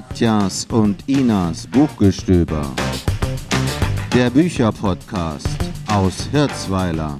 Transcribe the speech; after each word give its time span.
Katjas 0.00 0.66
und 0.70 1.06
Inas 1.08 1.66
Buchgestöber. 1.66 2.62
Der 4.14 4.30
Bücherpodcast 4.30 5.46
aus 5.92 6.26
Hirzweiler 6.32 7.18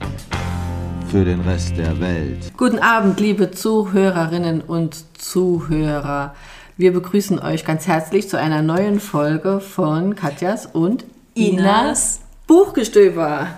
für 1.10 1.22
den 1.22 1.40
Rest 1.42 1.76
der 1.76 2.00
Welt. 2.00 2.50
Guten 2.56 2.78
Abend, 2.78 3.20
liebe 3.20 3.50
Zuhörerinnen 3.50 4.62
und 4.62 5.04
Zuhörer. 5.18 6.34
Wir 6.78 6.94
begrüßen 6.94 7.38
euch 7.38 7.66
ganz 7.66 7.86
herzlich 7.86 8.30
zu 8.30 8.38
einer 8.38 8.62
neuen 8.62 8.98
Folge 8.98 9.60
von 9.60 10.14
Katjas 10.14 10.64
und 10.64 11.04
Inas 11.34 12.20
Buchgestöber. 12.46 13.48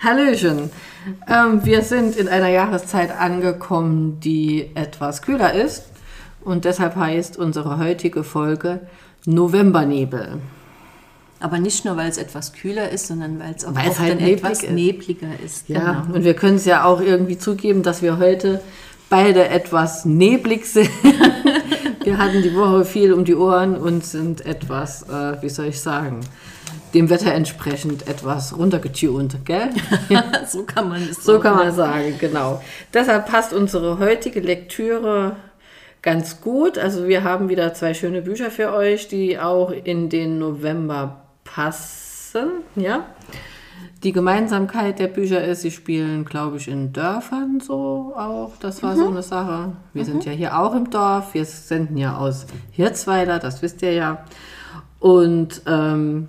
Hallöchen. 0.00 0.70
Ähm, 1.26 1.64
wir 1.64 1.80
sind 1.80 2.14
in 2.16 2.28
einer 2.28 2.48
Jahreszeit 2.48 3.10
angekommen, 3.18 4.20
die 4.20 4.70
etwas 4.74 5.22
kühler 5.22 5.54
ist. 5.54 5.95
Und 6.46 6.64
deshalb 6.64 6.94
heißt 6.94 7.36
unsere 7.36 7.78
heutige 7.78 8.22
Folge 8.22 8.78
Novembernebel. 9.26 10.38
Aber 11.40 11.58
nicht 11.58 11.84
nur, 11.84 11.96
weil 11.96 12.08
es 12.08 12.18
etwas 12.18 12.52
kühler 12.52 12.88
ist, 12.88 13.08
sondern 13.08 13.40
weil 13.40 13.52
es 13.56 13.64
auch 13.64 13.74
Weil 13.74 13.90
es 13.90 13.98
halt 13.98 14.12
dann 14.12 14.18
neblig 14.18 14.36
etwas 14.44 14.62
ist. 14.62 14.70
nebliger 14.72 15.28
ist. 15.44 15.68
Ja, 15.68 16.02
Genau. 16.02 16.14
und 16.14 16.24
wir 16.24 16.34
können 16.34 16.56
es 16.56 16.64
ja 16.64 16.84
auch 16.84 17.00
irgendwie 17.00 17.36
zugeben, 17.36 17.82
dass 17.82 18.00
wir 18.00 18.18
heute 18.18 18.62
beide 19.10 19.48
etwas 19.48 20.04
neblig 20.04 20.66
sind. 20.66 20.88
wir 22.04 22.16
hatten 22.16 22.42
die 22.42 22.54
Woche 22.54 22.84
viel 22.84 23.12
um 23.12 23.24
die 23.24 23.34
Ohren 23.34 23.76
und 23.76 24.04
sind 24.06 24.46
etwas, 24.46 25.02
äh, 25.02 25.42
wie 25.42 25.48
soll 25.48 25.66
ich 25.66 25.80
sagen, 25.80 26.20
dem 26.94 27.10
Wetter 27.10 27.32
entsprechend 27.34 28.06
etwas 28.08 28.56
runtergetunt, 28.56 29.44
gell? 29.44 29.70
so 30.48 30.62
kann 30.62 30.88
man 30.88 31.02
es 31.02 31.24
So 31.24 31.40
kann 31.40 31.56
man 31.56 31.74
sagen, 31.74 32.14
genau. 32.20 32.62
Deshalb 32.94 33.26
passt 33.26 33.52
unsere 33.52 33.98
heutige 33.98 34.38
Lektüre 34.40 35.36
ganz 36.06 36.40
gut. 36.40 36.78
Also 36.78 37.08
wir 37.08 37.24
haben 37.24 37.48
wieder 37.48 37.74
zwei 37.74 37.92
schöne 37.92 38.22
Bücher 38.22 38.52
für 38.52 38.72
euch, 38.72 39.08
die 39.08 39.40
auch 39.40 39.72
in 39.72 40.08
den 40.08 40.38
November 40.38 41.24
passen, 41.42 42.62
ja. 42.76 43.06
Die 44.04 44.12
Gemeinsamkeit 44.12 45.00
der 45.00 45.08
Bücher 45.08 45.42
ist, 45.42 45.62
sie 45.62 45.72
spielen, 45.72 46.24
glaube 46.24 46.58
ich, 46.58 46.68
in 46.68 46.92
Dörfern 46.92 47.58
so 47.60 48.12
auch. 48.16 48.52
Das 48.60 48.84
war 48.84 48.94
so 48.94 49.08
eine 49.08 49.22
Sache. 49.22 49.72
Wir 49.94 50.04
sind 50.04 50.24
ja 50.24 50.30
hier 50.30 50.56
auch 50.56 50.76
im 50.76 50.90
Dorf. 50.90 51.34
Wir 51.34 51.44
senden 51.44 51.96
ja 51.96 52.16
aus 52.16 52.46
Hirzweiler, 52.70 53.40
das 53.40 53.62
wisst 53.62 53.82
ihr 53.82 53.92
ja. 53.92 54.24
Und 55.00 55.62
ähm, 55.66 56.28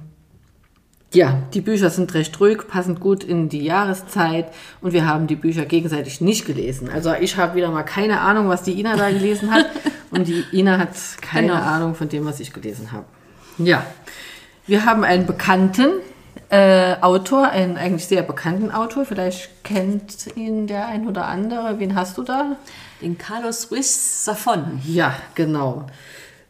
ja, 1.18 1.42
die 1.56 1.62
Bücher 1.62 1.90
sind 1.90 2.14
recht 2.14 2.40
ruhig, 2.40 2.68
passen 2.68 3.00
gut 3.00 3.24
in 3.24 3.50
die 3.50 3.64
Jahreszeit 3.64 4.54
und 4.82 4.94
wir 4.94 5.08
haben 5.08 5.26
die 5.26 5.36
Bücher 5.36 5.66
gegenseitig 5.66 6.22
nicht 6.22 6.46
gelesen. 6.46 6.90
Also 6.94 7.12
ich 7.20 7.38
habe 7.38 7.56
wieder 7.56 7.72
mal 7.72 7.82
keine 7.82 8.22
Ahnung, 8.22 8.50
was 8.50 8.62
die 8.62 8.80
Ina 8.80 8.96
da 8.96 9.10
gelesen 9.18 9.52
hat 9.52 9.66
und 10.12 10.28
die 10.28 10.44
Ina 10.54 10.78
hat 10.78 10.92
keine 11.22 11.48
Genau. 11.48 11.60
Ahnung 11.60 11.96
von 11.96 12.08
dem, 12.08 12.24
was 12.26 12.40
ich 12.40 12.54
gelesen 12.54 12.92
habe. 12.92 13.06
Ja, 13.58 13.84
wir 14.68 14.86
haben 14.86 15.04
einen 15.04 15.26
bekannten 15.26 15.88
äh, 16.50 16.96
Autor, 17.02 17.50
einen 17.50 17.78
eigentlich 17.78 18.06
sehr 18.06 18.22
bekannten 18.22 18.70
Autor. 18.70 19.04
Vielleicht 19.06 19.64
kennt 19.64 20.28
ihn 20.36 20.68
der 20.68 20.88
ein 20.88 21.08
oder 21.08 21.26
andere. 21.26 21.80
Wen 21.80 21.96
hast 21.96 22.16
du 22.20 22.22
da? 22.24 22.58
Den 23.02 23.18
Carlos 23.18 23.72
Ruiz 23.72 24.24
Safon. 24.24 24.80
Ja, 24.86 25.16
genau. 25.34 25.88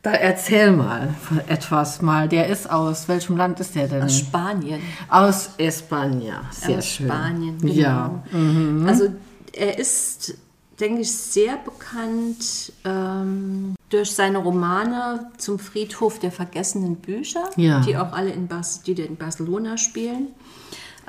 Da 0.07 0.13
erzähl 0.13 0.71
mal 0.71 1.13
etwas 1.47 2.01
mal. 2.01 2.29
Der 2.29 2.47
ist 2.47 2.71
aus 2.71 3.09
welchem 3.09 3.35
Land 3.35 3.59
ist 3.59 3.75
der 3.75 3.89
denn? 3.89 4.03
Aus 4.03 4.19
Spanien. 4.19 4.81
Aus 5.09 5.49
Espanja. 5.57 6.43
Sehr 6.49 6.77
aus 6.77 6.87
schön. 6.87 7.07
Spanien, 7.07 7.57
genau. 7.57 7.73
Ja. 7.73 8.23
Mhm. 8.31 8.87
Also 8.87 9.09
er 9.51 9.77
ist, 9.77 10.35
denke 10.79 11.01
ich, 11.01 11.11
sehr 11.11 11.57
bekannt 11.57 12.71
ähm, 12.85 13.75
durch 13.89 14.11
seine 14.11 14.37
Romane 14.37 15.29
zum 15.39 15.59
Friedhof 15.59 16.19
der 16.19 16.31
vergessenen 16.31 16.95
Bücher, 16.95 17.43
Ja. 17.57 17.81
die 17.81 17.97
auch 17.97 18.13
alle 18.13 18.29
in, 18.29 18.47
Bas 18.47 18.83
die 18.83 18.93
in 18.93 19.17
Barcelona 19.17 19.75
spielen. 19.75 20.29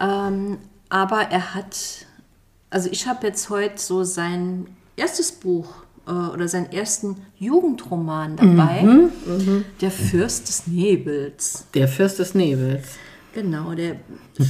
Ähm, 0.01 0.59
aber 0.89 1.21
er 1.21 1.55
hat, 1.55 2.05
also 2.69 2.89
ich 2.91 3.07
habe 3.07 3.29
jetzt 3.29 3.49
heute 3.49 3.79
so 3.81 4.03
sein 4.03 4.67
erstes 4.97 5.31
Buch 5.31 5.69
äh, 6.09 6.33
oder 6.35 6.49
seinen 6.49 6.73
ersten 6.73 7.17
Jugendroman 7.39 8.37
dabei, 8.37 8.83
Mhm. 8.83 9.65
Der 9.81 9.91
Fürst 9.91 10.49
des 10.49 10.67
Nebels. 10.67 11.67
Der 11.75 11.87
Fürst 11.89 12.19
des 12.19 12.35
Nebels. 12.35 12.85
Genau, 13.35 13.75
der 13.75 13.97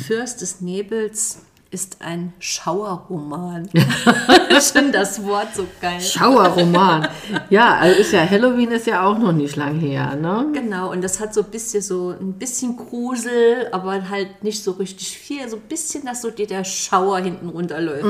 Fürst 0.06 0.40
des 0.40 0.60
Nebels 0.60 1.40
ist 1.70 1.98
ein 2.00 2.32
Schauerroman. 2.38 3.68
ich 3.74 4.64
finde 4.72 4.92
das 4.92 5.22
Wort 5.24 5.48
so 5.54 5.66
geil. 5.82 6.00
Schauerroman. 6.00 7.08
ja, 7.50 7.76
also 7.76 8.00
ist 8.00 8.12
ja 8.12 8.26
Halloween 8.28 8.70
ist 8.70 8.86
ja 8.86 9.04
auch 9.04 9.18
noch 9.18 9.32
nicht 9.32 9.56
lang 9.56 9.78
her, 9.78 10.16
ne? 10.16 10.46
Genau, 10.54 10.90
und 10.92 11.02
das 11.04 11.20
hat 11.20 11.34
so 11.34 11.42
ein 11.42 11.50
bisschen 11.50 11.82
so 11.82 12.14
ein 12.18 12.32
bisschen 12.34 12.74
Grusel, 12.76 13.68
aber 13.72 14.08
halt 14.08 14.42
nicht 14.42 14.64
so 14.64 14.70
richtig 14.72 15.18
viel. 15.18 15.46
So 15.48 15.56
ein 15.56 15.62
bisschen, 15.68 16.06
dass 16.06 16.22
so 16.22 16.30
dir 16.30 16.46
der 16.46 16.64
Schauer 16.64 17.18
hinten 17.18 17.50
runterläuft. 17.50 18.04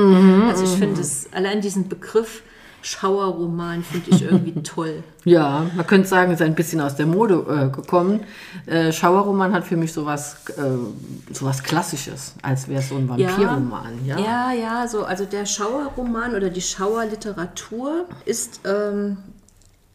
also 0.47 0.63
ich 0.63 0.79
finde 0.79 1.01
es, 1.01 1.27
allein 1.33 1.59
diesen 1.59 1.89
Begriff 1.89 2.43
Schauerroman 2.81 3.83
finde 3.83 4.09
ich 4.11 4.21
irgendwie 4.23 4.53
toll. 4.63 5.03
Ja, 5.25 5.65
man 5.75 5.85
könnte 5.85 6.07
sagen, 6.07 6.31
ist 6.31 6.41
ein 6.41 6.55
bisschen 6.55 6.81
aus 6.81 6.95
der 6.95 7.05
Mode 7.05 7.45
äh, 7.49 7.75
gekommen. 7.75 8.21
Äh, 8.65 8.91
Schauerroman 8.91 9.53
hat 9.53 9.65
für 9.65 9.77
mich 9.77 9.91
sowas, 9.93 10.37
äh, 10.57 11.33
sowas 11.33 11.63
Klassisches, 11.63 12.35
als 12.41 12.67
wäre 12.67 12.79
es 12.81 12.89
so 12.89 12.95
ein 12.95 13.07
Vampirroman. 13.09 14.05
Ja, 14.05 14.17
ja, 14.17 14.51
ja, 14.53 14.87
so, 14.87 15.03
also 15.03 15.25
der 15.25 15.45
Schauerroman 15.45 16.35
oder 16.35 16.49
die 16.49 16.61
Schauerliteratur 16.61 18.05
ist 18.25 18.61
ähm, 18.65 19.17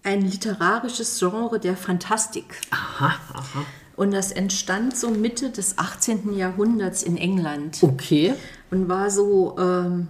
ein 0.03 0.21
literarisches 0.23 1.19
Genre 1.19 1.59
der 1.59 1.77
Fantastik. 1.77 2.61
Aha, 2.71 3.15
aha. 3.33 3.65
Und 3.97 4.13
das 4.13 4.33
entstand 4.33 4.97
so 4.97 5.11
Mitte 5.11 5.51
des 5.51 5.79
18. 5.79 6.37
Jahrhunderts 6.37 7.03
in 7.03 7.17
England 7.17 7.79
Okay. 7.81 8.35
und 8.71 8.89
war 8.89 9.09
so 9.11 9.57
ähm, 9.59 10.09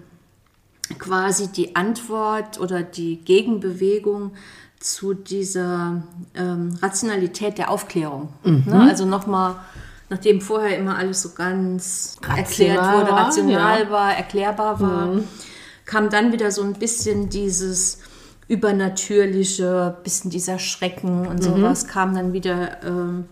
quasi 0.98 1.48
die 1.48 1.76
Antwort 1.76 2.60
oder 2.60 2.82
die 2.82 3.16
Gegenbewegung 3.16 4.32
zu 4.78 5.14
dieser 5.14 6.02
ähm, 6.34 6.76
Rationalität 6.82 7.58
der 7.58 7.70
Aufklärung. 7.70 8.28
Mhm. 8.44 8.64
Ne? 8.66 8.86
Also 8.90 9.06
nochmal, 9.06 9.56
nachdem 10.10 10.40
vorher 10.40 10.76
immer 10.78 10.96
alles 10.98 11.22
so 11.22 11.30
ganz 11.30 12.16
erklärt 12.36 12.78
Rational 12.78 13.00
wurde, 13.00 13.10
war, 13.12 13.26
rational 13.26 13.78
ja. 13.80 13.84
Mhm. 13.86 13.90
war, 13.90 14.14
erklärbar 14.14 14.80
war, 14.80 15.08
kam 15.86 16.10
dann 16.10 16.32
wieder 16.32 16.50
so 16.50 16.62
ein 16.62 16.74
bisschen 16.74 17.30
dieses 17.30 17.98
übernatürliche, 18.46 19.96
bisschen 20.02 20.30
dieser 20.30 20.58
Schrecken 20.58 21.22
Mhm. 21.22 21.28
und 21.28 21.42
sowas 21.42 21.86
kam 21.86 22.14
dann 22.14 22.32
wieder 22.32 22.82
ähm, 22.84 23.24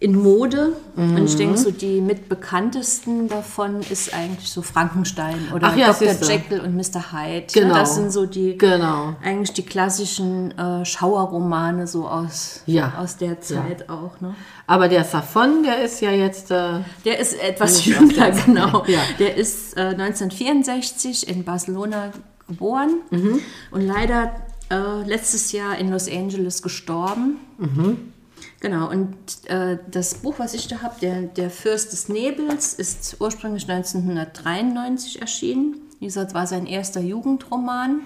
in 0.00 0.14
Mode. 0.20 0.72
Und 0.96 1.24
ich 1.26 1.34
Mhm. 1.34 1.38
denke, 1.38 1.58
so 1.58 1.70
die 1.70 2.00
mitbekanntesten 2.00 3.28
davon 3.28 3.80
ist 3.90 4.14
eigentlich 4.14 4.48
so 4.50 4.62
Frankenstein 4.62 5.36
oder 5.54 5.68
Ach 5.68 5.76
ja, 5.76 5.92
Dr. 5.92 6.08
Jekyll 6.28 6.60
und 6.60 6.74
Mr. 6.74 7.12
Hyde. 7.12 7.46
Genau. 7.52 7.74
Das 7.74 7.94
sind 7.96 8.10
so 8.10 8.24
die 8.24 8.56
Genau. 8.56 9.14
eigentlich 9.22 9.52
die 9.52 9.62
klassischen 9.64 10.56
äh, 10.58 10.84
Schauerromane 10.86 11.86
so 11.86 12.08
aus, 12.08 12.62
Ja. 12.64 12.94
aus 12.98 13.18
der 13.18 13.42
Zeit 13.42 13.90
auch. 13.90 14.18
Ne? 14.22 14.34
Aber 14.66 14.88
der 14.88 15.04
Safon, 15.04 15.62
der 15.64 15.82
ist 15.84 16.00
ja 16.00 16.10
jetzt. 16.12 16.50
Äh, 16.50 16.80
Der 17.04 17.18
ist 17.18 17.34
etwas 17.40 17.84
jünger, 17.84 18.30
genau. 18.46 18.84
Ja. 18.86 19.00
Der 19.18 19.36
ist 19.36 19.76
äh, 19.76 19.94
1964 19.94 21.28
in 21.28 21.44
Barcelona 21.44 22.10
geboren 22.48 23.00
Mhm. 23.10 23.40
und 23.70 23.82
leider 23.86 24.32
äh, 24.70 25.02
letztes 25.06 25.52
Jahr 25.52 25.76
in 25.78 25.90
Los 25.90 26.08
Angeles 26.10 26.62
gestorben. 26.62 27.36
Mhm. 27.58 28.12
Genau, 28.60 28.90
und 28.90 29.16
äh, 29.46 29.78
das 29.90 30.16
Buch, 30.16 30.34
was 30.38 30.52
ich 30.52 30.68
da 30.68 30.82
habe, 30.82 30.94
der, 31.00 31.22
der 31.22 31.50
Fürst 31.50 31.92
des 31.92 32.10
Nebels, 32.10 32.74
ist 32.74 33.16
ursprünglich 33.18 33.68
1993 33.68 35.20
erschienen. 35.20 35.76
Wie 35.98 36.06
gesagt, 36.06 36.34
war 36.34 36.46
sein 36.46 36.66
erster 36.66 37.00
Jugendroman. 37.00 38.00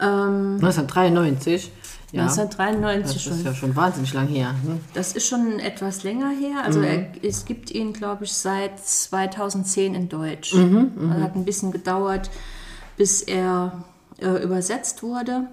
Ähm, 0.00 0.58
1993. 0.60 1.70
Ja. 2.12 2.22
1993 2.22 3.14
das 3.14 3.22
schon. 3.22 3.32
ist 3.34 3.44
ja 3.44 3.54
schon 3.54 3.76
wahnsinnig 3.76 4.12
lang 4.14 4.28
her. 4.28 4.54
Ne? 4.64 4.80
Das 4.94 5.12
ist 5.12 5.26
schon 5.26 5.58
etwas 5.58 6.02
länger 6.02 6.30
her. 6.30 6.64
Also 6.64 6.80
er, 6.80 7.08
es 7.22 7.44
gibt 7.44 7.70
ihn, 7.70 7.92
glaube 7.92 8.24
ich, 8.24 8.32
seit 8.32 8.78
2010 8.78 9.94
in 9.94 10.08
Deutsch. 10.08 10.54
also 10.54 11.22
hat 11.22 11.34
ein 11.34 11.44
bisschen 11.44 11.72
gedauert, 11.72 12.30
bis 12.96 13.22
er 13.22 13.84
äh, 14.18 14.42
übersetzt 14.42 15.02
wurde. 15.02 15.48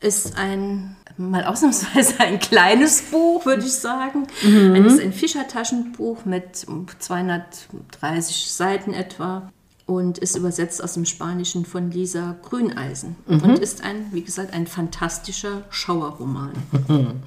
Ist 0.00 0.36
ein, 0.36 0.96
mal 1.16 1.44
ausnahmsweise 1.44 2.14
ein 2.20 2.38
kleines 2.38 3.02
Buch, 3.02 3.46
würde 3.46 3.64
ich 3.64 3.72
sagen. 3.74 4.26
Ein, 4.42 4.84
ist 4.84 5.00
ein 5.00 5.12
Fischertaschenbuch 5.12 6.24
mit 6.24 6.56
230 6.56 8.50
Seiten 8.50 8.94
etwa 8.94 9.50
und 9.86 10.18
ist 10.18 10.36
übersetzt 10.36 10.82
aus 10.82 10.94
dem 10.94 11.04
Spanischen 11.04 11.66
von 11.66 11.90
Lisa 11.90 12.36
Grüneisen 12.42 13.16
und 13.26 13.58
ist 13.58 13.84
ein, 13.84 14.06
wie 14.12 14.22
gesagt, 14.22 14.54
ein 14.54 14.66
fantastischer 14.66 15.62
Schauerroman. 15.70 16.52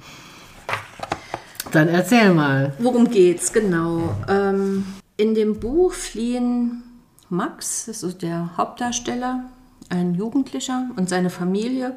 Dann 1.72 1.88
erzähl 1.88 2.32
mal. 2.34 2.74
Worum 2.78 3.10
geht's 3.10 3.52
genau? 3.52 4.16
Ähm, 4.28 4.86
in 5.16 5.34
dem 5.34 5.60
Buch 5.60 5.92
fliehen 5.92 6.82
Max, 7.28 7.84
das 7.86 8.02
ist 8.02 8.22
der 8.22 8.56
Hauptdarsteller, 8.56 9.44
ein 9.90 10.14
Jugendlicher 10.14 10.88
und 10.96 11.08
seine 11.08 11.30
Familie 11.30 11.96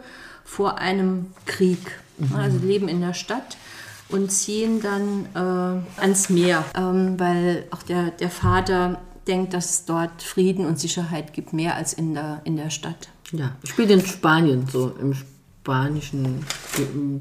vor 0.52 0.80
einem 0.80 1.28
Krieg. 1.46 1.80
Also 2.36 2.60
leben 2.60 2.88
in 2.88 3.02
der 3.02 3.16
Stadt 3.16 3.58
und 4.10 4.32
ziehen 4.32 4.80
dann 4.82 5.26
äh, 5.34 6.02
ans 6.02 6.30
Meer, 6.30 6.64
ähm, 6.78 7.20
weil 7.20 7.64
auch 7.72 7.82
der, 7.82 8.12
der 8.12 8.30
Vater 8.30 9.00
denkt, 9.28 9.54
dass 9.54 9.70
es 9.72 9.86
dort 9.86 10.22
Frieden 10.22 10.66
und 10.66 10.78
Sicherheit 10.80 11.34
gibt, 11.34 11.54
mehr 11.54 11.76
als 11.78 11.94
in 11.94 12.14
der, 12.14 12.42
in 12.44 12.58
der 12.58 12.70
Stadt. 12.70 13.10
Ja, 13.32 13.56
spielt 13.64 13.90
in 13.90 14.06
Spanien, 14.06 14.68
so 14.68 14.94
im 15.02 15.16
spanischen. 15.62 16.44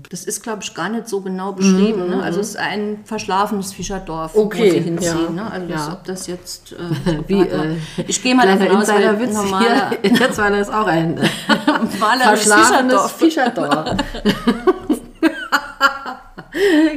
Das 0.09 0.25
ist, 0.25 0.43
glaube 0.43 0.63
ich, 0.63 0.75
gar 0.75 0.89
nicht 0.89 1.09
so 1.09 1.21
genau 1.21 1.53
beschrieben. 1.53 2.09
Ne? 2.09 2.23
Also 2.23 2.41
es 2.41 2.51
ist 2.51 2.57
ein 2.57 3.01
verschlafenes 3.05 3.75
Fischerdorf, 3.75 4.35
Okay, 4.35 4.59
wo 4.59 4.71
sie 4.71 4.81
hinziehen. 4.81 5.37
ja, 5.37 5.45
Ne? 5.45 5.51
Also 5.51 5.67
das, 5.69 5.87
ja. 5.87 5.93
ob 5.93 6.05
das 6.05 6.27
jetzt... 6.27 6.73
Äh, 6.73 7.19
Wie, 7.29 7.41
äh, 7.41 7.77
ich 8.07 8.23
gehe 8.23 8.35
mal 8.35 8.47
davon 8.47 8.77
aus, 8.77 8.89
weil 8.89 9.03
Insiderwitz 9.03 9.35
normaler, 9.35 9.91
hier. 9.91 10.11
Jetzt 10.21 10.39
war 10.39 10.51
das 10.51 10.71
auch 10.71 10.87
ein 10.87 11.21
verschlafenes 11.89 13.13
Fischerdorf. 13.13 13.97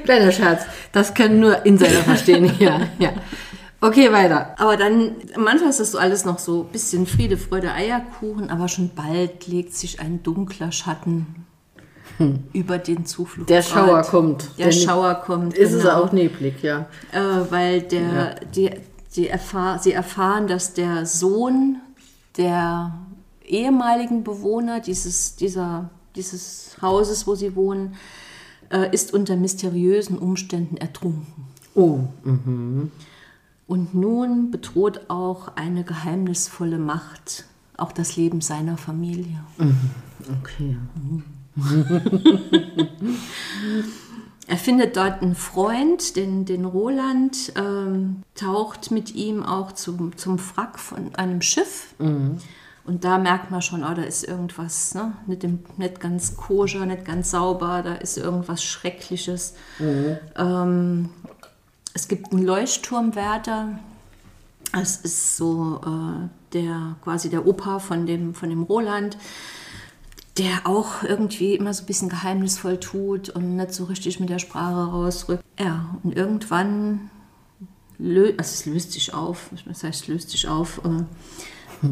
Kleiner 0.03 0.31
Scherz, 0.31 0.63
das 0.91 1.13
können 1.13 1.39
nur 1.39 1.65
Insider 1.65 2.03
verstehen 2.03 2.45
hier. 2.45 2.89
Ja. 2.99 3.13
Okay, 3.81 4.11
weiter. 4.11 4.55
Aber 4.57 4.77
dann, 4.77 5.15
manchmal 5.37 5.69
ist 5.69 5.79
das 5.79 5.91
so 5.91 5.97
alles 5.97 6.25
noch 6.25 6.39
so 6.39 6.63
ein 6.63 6.71
bisschen 6.71 7.05
Friede, 7.05 7.37
Freude, 7.37 7.73
Eierkuchen, 7.73 8.49
aber 8.49 8.69
schon 8.69 8.91
bald 8.95 9.47
legt 9.47 9.75
sich 9.75 9.99
ein 9.99 10.23
dunkler 10.23 10.71
Schatten 10.71 11.45
über 12.53 12.77
den 12.77 13.05
Zufluchtsort. 13.05 13.49
Der 13.49 13.61
Schauer 13.61 14.01
kommt. 14.03 14.49
Der 14.57 14.71
Schauer 14.71 15.15
kommt. 15.15 15.57
Ist 15.57 15.73
es 15.73 15.83
genau. 15.83 16.03
auch 16.03 16.11
neblig, 16.11 16.61
ja. 16.61 16.85
äh, 17.11 17.19
weil 17.49 17.81
der, 17.81 18.35
die, 18.55 18.71
die 19.15 19.27
erfahr, 19.27 19.79
sie 19.79 19.93
erfahren, 19.93 20.47
dass 20.47 20.73
der 20.73 21.05
Sohn 21.05 21.81
der 22.37 22.93
ehemaligen 23.45 24.23
Bewohner 24.23 24.79
dieses, 24.79 25.35
dieser, 25.35 25.89
dieses 26.15 26.77
Hauses, 26.81 27.27
wo 27.27 27.35
sie 27.35 27.55
wohnen, 27.55 27.95
äh, 28.71 28.93
ist 28.93 29.13
unter 29.13 29.35
mysteriösen 29.35 30.17
Umständen 30.17 30.77
ertrunken. 30.77 31.47
Oh, 31.75 32.01
Und 33.67 33.95
nun 33.95 34.51
bedroht 34.51 35.09
auch 35.09 35.55
eine 35.55 35.83
geheimnisvolle 35.83 36.77
Macht 36.77 37.45
auch 37.77 37.91
das 37.91 38.15
Leben 38.15 38.41
seiner 38.41 38.77
Familie. 38.77 39.43
okay. 40.41 40.77
Er 44.45 44.57
findet 44.57 44.97
dort 44.97 45.21
einen 45.21 45.35
Freund, 45.35 46.17
den, 46.17 46.43
den 46.43 46.65
Roland, 46.65 47.53
ähm, 47.55 48.23
taucht 48.35 48.91
mit 48.91 49.15
ihm 49.15 49.41
auch 49.41 49.71
zum, 49.71 50.17
zum 50.17 50.37
Wrack 50.37 50.79
von 50.79 51.15
einem 51.15 51.41
Schiff. 51.41 51.95
Und 52.85 53.05
da 53.05 53.17
merkt 53.17 53.49
man 53.49 53.61
schon, 53.61 53.83
oh, 53.83 53.93
da 53.93 54.01
ist 54.01 54.23
irgendwas 54.23 54.93
ne? 54.93 55.13
nicht, 55.25 55.43
im, 55.43 55.59
nicht 55.77 56.01
ganz 56.01 56.35
koscher, 56.35 56.85
nicht 56.85 57.05
ganz 57.05 57.31
sauber, 57.31 57.81
da 57.81 57.93
ist 57.93 58.17
irgendwas 58.17 58.63
Schreckliches. 58.63 59.55
Ähm, 60.35 61.09
es 61.93 62.07
gibt 62.07 62.33
einen 62.33 62.43
Leuchtturmwärter. 62.43 63.79
Es 64.73 64.97
ist 64.97 65.37
so 65.37 65.79
äh, 65.85 66.27
der 66.53 66.95
quasi 67.01 67.29
der 67.29 67.47
Opa 67.47 67.79
von 67.79 68.05
dem, 68.05 68.33
von 68.33 68.49
dem 68.49 68.63
Roland, 68.63 69.17
der 70.37 70.65
auch 70.65 71.03
irgendwie 71.03 71.55
immer 71.55 71.73
so 71.73 71.83
ein 71.83 71.85
bisschen 71.85 72.09
geheimnisvoll 72.09 72.79
tut 72.79 73.29
und 73.29 73.55
nicht 73.55 73.73
so 73.73 73.85
richtig 73.85 74.19
mit 74.19 74.29
der 74.29 74.39
Sprache 74.39 74.91
rausrückt. 74.91 75.43
Ja, 75.59 75.95
und 76.03 76.17
irgendwann 76.17 77.11
lö 77.97 78.33
also 78.37 78.41
es 78.53 78.65
löst 78.65 78.91
sich 78.91 79.13
auf. 79.13 79.51
Was 79.65 79.83
heißt, 79.83 80.01
es 80.01 80.07
löst 80.07 80.29
sich 80.31 80.47
auf? 80.47 80.81
Äh, 80.83 81.87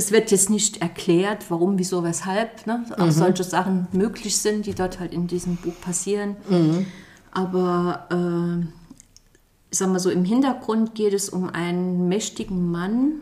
es 0.00 0.12
wird 0.12 0.30
jetzt 0.30 0.48
nicht 0.48 0.80
erklärt, 0.80 1.50
warum, 1.50 1.78
wieso, 1.78 2.02
weshalb. 2.02 2.66
Ne? 2.66 2.86
Auch 2.96 3.10
solche 3.10 3.44
Sachen 3.44 3.86
möglich 3.92 4.38
sind, 4.38 4.64
die 4.64 4.74
dort 4.74 4.98
halt 4.98 5.12
in 5.12 5.26
diesem 5.26 5.56
Buch 5.56 5.78
passieren. 5.82 6.36
Aber 7.32 8.06
äh, 8.10 8.66
ich 9.70 9.78
sag 9.78 9.90
mal 9.90 9.98
so, 9.98 10.08
im 10.10 10.24
Hintergrund 10.24 10.94
geht 10.94 11.12
es 11.12 11.28
um 11.28 11.50
einen 11.50 12.08
mächtigen 12.08 12.70
Mann, 12.70 13.20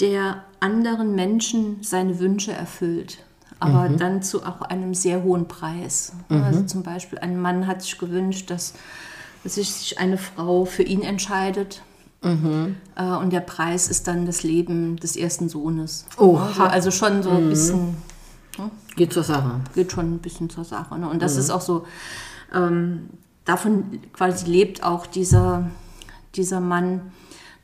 der 0.00 0.42
anderen 0.58 1.14
Menschen 1.14 1.78
seine 1.82 2.18
Wünsche 2.18 2.50
erfüllt. 2.50 3.18
Aber 3.60 3.88
dann 3.88 4.22
zu 4.22 4.42
auch 4.42 4.60
einem 4.62 4.92
sehr 4.92 5.22
hohen 5.22 5.46
Preis. 5.46 6.14
Also 6.42 6.62
zum 6.64 6.82
Beispiel, 6.82 7.20
ein 7.20 7.40
Mann 7.40 7.68
hat 7.68 7.80
sich 7.80 7.96
gewünscht, 7.96 8.50
dass, 8.50 8.74
dass 9.44 9.54
sich 9.54 9.98
eine 10.00 10.18
Frau 10.18 10.64
für 10.64 10.82
ihn 10.82 11.02
entscheidet. 11.02 11.82
Äh, 12.96 13.16
und 13.16 13.32
der 13.32 13.40
Preis 13.40 13.88
ist 13.88 14.08
dann 14.08 14.26
das 14.26 14.42
Leben 14.42 14.96
des 14.96 15.16
ersten 15.16 15.48
Sohnes. 15.48 16.06
Oha. 16.18 16.46
Also, 16.46 16.62
also 16.62 16.90
schon 16.90 17.22
so 17.22 17.30
ein 17.30 17.48
bisschen 17.48 17.96
Geht 18.96 19.12
zur 19.12 19.24
Sache. 19.24 19.60
geht 19.74 19.92
schon 19.92 20.14
ein 20.14 20.18
bisschen 20.18 20.48
zur 20.50 20.64
Sache. 20.64 20.98
Ne? 20.98 21.08
Und 21.08 21.20
das 21.20 21.36
ist 21.36 21.50
auch 21.50 21.60
so, 21.60 21.84
ähm, 22.54 23.10
davon 23.44 24.00
quasi 24.12 24.50
lebt 24.50 24.84
auch 24.84 25.06
dieser, 25.06 25.68
dieser 26.36 26.60
Mann, 26.60 27.12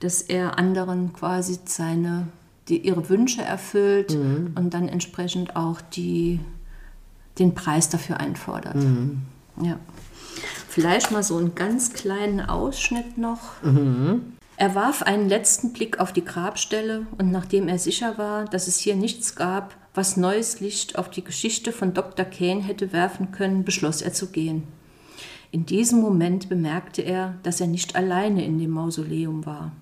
dass 0.01 0.23
er 0.23 0.59
anderen 0.59 1.13
quasi 1.13 1.59
seine, 1.65 2.27
die, 2.69 2.79
ihre 2.79 3.09
Wünsche 3.09 3.43
erfüllt 3.43 4.13
und 4.57 4.71
dann 4.71 4.89
entsprechend 4.89 5.57
auch 5.57 5.81
die, 5.81 6.41
den 7.39 7.55
Preis 7.55 7.89
dafür 7.89 8.19
einfordert. 8.19 8.77
Ja. 9.63 9.79
Vielleicht 10.69 11.11
mal 11.11 11.23
so 11.23 11.37
einen 11.37 11.55
ganz 11.55 11.93
kleinen 11.93 12.41
Ausschnitt 12.41 13.19
noch. 13.19 13.63
Er 14.61 14.75
warf 14.75 15.01
einen 15.01 15.27
letzten 15.27 15.73
Blick 15.73 16.01
auf 16.01 16.13
die 16.13 16.23
Grabstelle 16.23 17.07
und 17.17 17.31
nachdem 17.31 17.67
er 17.67 17.79
sicher 17.79 18.19
war, 18.19 18.45
dass 18.45 18.69
es 18.69 18.79
hier 18.79 18.95
nichts 18.95 19.35
gab, 19.35 19.75
was 19.95 20.19
neues 20.19 20.61
Licht 20.61 20.99
auf 20.99 21.09
die 21.09 21.25
Geschichte 21.25 21.73
von 21.73 21.95
Dr. 21.95 22.27
Kane 22.27 22.63
hätte 22.63 22.93
werfen 22.93 23.33
können, 23.33 23.65
beschloss 23.65 24.03
er 24.03 24.13
zu 24.13 24.31
gehen. 24.31 24.65
In 25.51 25.65
diesem 25.65 26.03
Moment 26.03 26.51
bemerkte 26.51 27.01
er, 27.01 27.39
dass 27.43 27.63
er 27.63 27.69
nicht 27.69 27.97
alleine 27.97 28.45
in 28.45 28.59
dem 28.59 28.73
Mausoleum 28.73 29.47
war. 29.47 29.73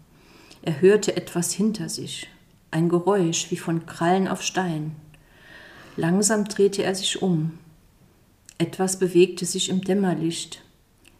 Er 0.62 0.80
hörte 0.80 1.16
etwas 1.16 1.52
hinter 1.52 1.88
sich, 1.88 2.28
ein 2.70 2.88
Geräusch 2.88 3.50
wie 3.50 3.56
von 3.56 3.84
Krallen 3.84 4.28
auf 4.28 4.42
Stein. 4.42 4.94
Langsam 5.96 6.44
drehte 6.44 6.84
er 6.84 6.94
sich 6.94 7.20
um. 7.20 7.58
Etwas 8.58 9.00
bewegte 9.00 9.44
sich 9.44 9.70
im 9.70 9.80
Dämmerlicht. 9.80 10.62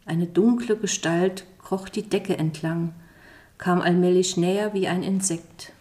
Eine 0.07 0.29
dunkle 0.29 0.77
Gestalt 0.77 1.45
kroch 1.59 1.89
die 1.89 2.09
Decke 2.09 2.39
entlang, 2.39 2.95
kam 3.59 3.81
allmählich 3.83 4.37
näher 4.37 4.73
wie 4.73 4.89
ein 4.89 5.03
Insekt. 5.03 5.73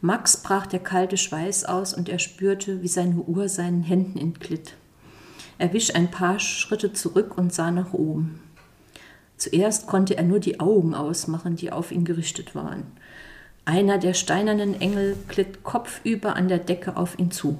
Max 0.00 0.36
brach 0.36 0.66
der 0.66 0.80
kalte 0.80 1.16
Schweiß 1.16 1.64
aus 1.64 1.94
und 1.94 2.08
er 2.08 2.18
spürte, 2.18 2.82
wie 2.82 2.88
seine 2.88 3.16
Uhr 3.16 3.48
seinen 3.48 3.82
Händen 3.82 4.18
entglitt. 4.18 4.74
Er 5.58 5.72
wich 5.72 5.96
ein 5.96 6.10
paar 6.10 6.40
Schritte 6.40 6.92
zurück 6.92 7.36
und 7.38 7.52
sah 7.52 7.70
nach 7.70 7.92
oben. 7.92 8.40
Zuerst 9.36 9.86
konnte 9.86 10.16
er 10.16 10.22
nur 10.22 10.40
die 10.40 10.60
Augen 10.60 10.94
ausmachen, 10.94 11.56
die 11.56 11.72
auf 11.72 11.90
ihn 11.90 12.04
gerichtet 12.04 12.54
waren. 12.54 12.84
Einer 13.64 13.98
der 13.98 14.14
steinernen 14.14 14.80
Engel 14.80 15.16
glitt 15.28 15.64
kopfüber 15.64 16.36
an 16.36 16.48
der 16.48 16.58
Decke 16.58 16.96
auf 16.96 17.18
ihn 17.18 17.30
zu. 17.30 17.58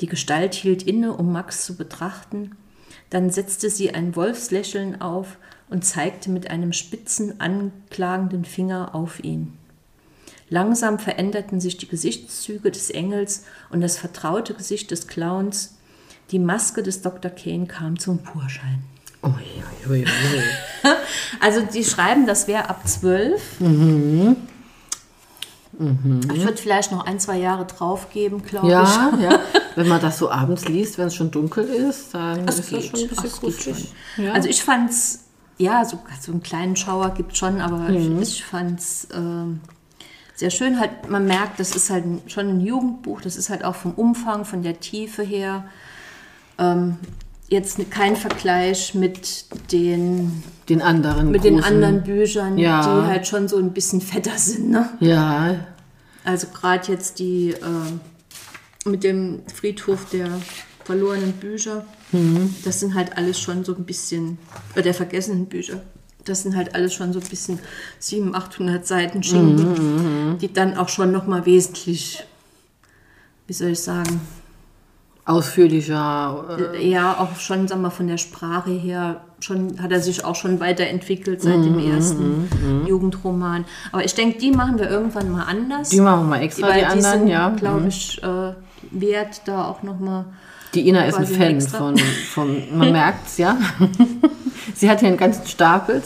Die 0.00 0.06
Gestalt 0.06 0.54
hielt 0.54 0.82
inne, 0.82 1.14
um 1.14 1.32
Max 1.32 1.64
zu 1.64 1.76
betrachten, 1.76 2.56
dann 3.10 3.30
setzte 3.30 3.70
sie 3.70 3.94
ein 3.94 4.16
Wolfslächeln 4.16 5.00
auf 5.00 5.38
und 5.68 5.84
zeigte 5.84 6.30
mit 6.30 6.50
einem 6.50 6.72
spitzen, 6.72 7.40
anklagenden 7.40 8.44
Finger 8.44 8.94
auf 8.94 9.22
ihn. 9.24 9.52
Langsam 10.48 10.98
veränderten 11.00 11.60
sich 11.60 11.76
die 11.76 11.88
Gesichtszüge 11.88 12.70
des 12.70 12.90
Engels 12.90 13.44
und 13.70 13.80
das 13.80 13.98
vertraute 13.98 14.54
Gesicht 14.54 14.90
des 14.92 15.08
Clowns. 15.08 15.74
Die 16.30 16.38
Maske 16.38 16.82
des 16.84 17.02
Dr. 17.02 17.30
Kane 17.30 17.66
kam 17.66 17.98
zum 17.98 18.20
Vorschein. 18.20 18.84
Ui, 19.24 19.32
ui, 19.90 20.00
ui. 20.00 20.04
Also 21.40 21.60
die 21.62 21.84
schreiben, 21.84 22.26
das 22.26 22.46
wäre 22.46 22.68
ab 22.68 22.86
zwölf. 22.86 23.42
Ich 23.60 23.68
würde 26.44 26.56
vielleicht 26.56 26.92
noch 26.92 27.04
ein, 27.04 27.18
zwei 27.20 27.38
Jahre 27.38 27.66
drauf 27.66 28.08
geben, 28.10 28.42
glaube 28.42 28.68
Ja, 28.70 29.10
ich. 29.14 29.20
ja. 29.22 29.40
Wenn 29.74 29.88
man 29.88 30.00
das 30.00 30.18
so 30.18 30.30
abends 30.30 30.66
liest, 30.68 30.96
wenn 30.96 31.08
es 31.08 31.14
schon 31.14 31.30
dunkel 31.30 31.64
ist, 31.64 32.14
dann 32.14 32.48
ist 32.48 32.58
das 32.60 32.66
geht. 32.68 32.84
schon 32.84 33.00
ein 33.00 33.08
bisschen 33.08 33.30
gruselig. 33.30 33.92
schon. 34.16 34.28
Also 34.28 34.48
ich 34.48 34.62
fand's, 34.62 35.24
ja, 35.58 35.84
so, 35.84 35.98
so 36.20 36.32
einen 36.32 36.42
kleinen 36.42 36.76
Schauer 36.76 37.10
gibt 37.14 37.36
schon, 37.36 37.60
aber 37.60 37.88
ich, 37.90 38.10
ich 38.20 38.44
fand's 38.44 39.08
ähm, 39.14 39.60
sehr 40.34 40.50
schön. 40.50 40.78
Halt, 40.78 41.08
man 41.08 41.26
merkt, 41.26 41.58
das 41.60 41.74
ist 41.74 41.88
halt 41.90 42.04
schon 42.26 42.48
ein 42.48 42.60
Jugendbuch, 42.60 43.20
das 43.22 43.36
ist 43.36 43.48
halt 43.50 43.64
auch 43.64 43.74
vom 43.74 43.92
Umfang, 43.92 44.44
von 44.44 44.62
der 44.62 44.80
Tiefe 44.80 45.22
her. 45.22 45.64
Ähm, 46.58 46.96
jetzt 47.48 47.78
kein 47.90 48.16
Vergleich 48.16 48.94
mit 48.94 49.46
den, 49.72 50.42
Den 50.68 50.82
anderen 50.82 51.30
mit 51.30 51.44
den 51.44 51.60
großen- 51.60 51.64
anderen 51.64 52.02
Büchern, 52.02 52.58
Ja. 52.58 52.80
die 53.02 53.06
halt 53.06 53.26
schon 53.26 53.48
so 53.48 53.56
ein 53.56 53.72
bisschen 53.72 54.00
fetter 54.00 54.36
sind. 54.36 54.70
Ne? 54.70 54.88
Ja, 55.00 55.54
Also 56.24 56.48
gerade 56.48 56.90
jetzt 56.92 57.18
die 57.18 57.50
äh, 57.50 58.88
mit 58.88 59.04
dem 59.04 59.42
Friedhof 59.54 60.06
der 60.10 60.28
verlorenen 60.84 61.32
Bücher, 61.32 61.84
das 62.64 62.80
sind 62.80 62.94
halt 62.94 63.16
alles 63.16 63.38
schon 63.40 63.64
so 63.64 63.74
ein 63.74 63.84
bisschen, 63.84 64.38
äh, 64.74 64.82
der 64.82 64.94
vergessenen 64.94 65.46
Bücher. 65.46 65.80
Das 66.24 66.42
sind 66.42 66.56
halt 66.56 66.74
alles 66.74 66.92
schon 66.94 67.12
so 67.12 67.20
ein 67.20 67.26
bisschen 67.26 67.58
700, 68.00 68.42
800 68.44 68.86
Seiten 68.86 69.22
Schinken, 69.22 70.38
die 70.40 70.52
dann 70.52 70.76
auch 70.76 70.88
schon 70.88 71.12
nochmal 71.12 71.46
wesentlich, 71.46 72.24
wie 73.46 73.52
soll 73.52 73.68
ich 73.70 73.80
sagen, 73.80 74.20
Ausführlicher. 75.24 76.72
Äh, 76.74 76.88
ja, 76.88 77.18
auch 77.18 77.36
schon, 77.36 77.66
sagen 77.66 77.82
wir, 77.82 77.90
von 77.90 78.06
der 78.06 78.16
Sprache 78.16 78.70
her, 78.70 79.22
schon 79.40 79.82
hat 79.82 79.90
er 79.90 80.00
sich 80.00 80.24
auch 80.24 80.36
schon 80.36 80.60
weiterentwickelt 80.60 81.42
seit 81.42 81.64
dem 81.64 81.78
ersten 81.80 82.48
Jugendroman. 82.86 83.64
Aber 83.90 84.04
ich 84.04 84.14
denke, 84.14 84.38
die 84.38 84.52
machen 84.52 84.78
wir 84.78 84.88
irgendwann 84.88 85.30
mal 85.32 85.42
anders. 85.44 85.88
die 85.88 86.00
machen 86.00 86.20
wir 86.22 86.28
mal 86.36 86.42
extra, 86.42 86.68
weil 86.68 86.78
die 86.80 86.86
anderen, 86.86 87.18
sind, 87.20 87.28
ja. 87.28 87.50
glaube 87.50 87.80
Mhm. 87.80 87.88
ich, 87.88 88.22
äh, 88.22 88.52
wert, 88.92 89.42
da 89.46 89.64
auch 89.66 89.82
nochmal. 89.82 90.26
Die 90.76 90.86
Ina 90.88 91.06
ist 91.06 91.16
ein 91.16 91.26
Fan 91.26 91.60
von, 91.60 91.96
von 91.96 92.78
man 92.78 92.92
merkt's, 92.92 93.38
ja. 93.38 93.56
Sie 94.74 94.90
hat 94.90 95.00
hier 95.00 95.08
einen 95.08 95.16
ganzen 95.16 95.46
Stapel. 95.46 96.02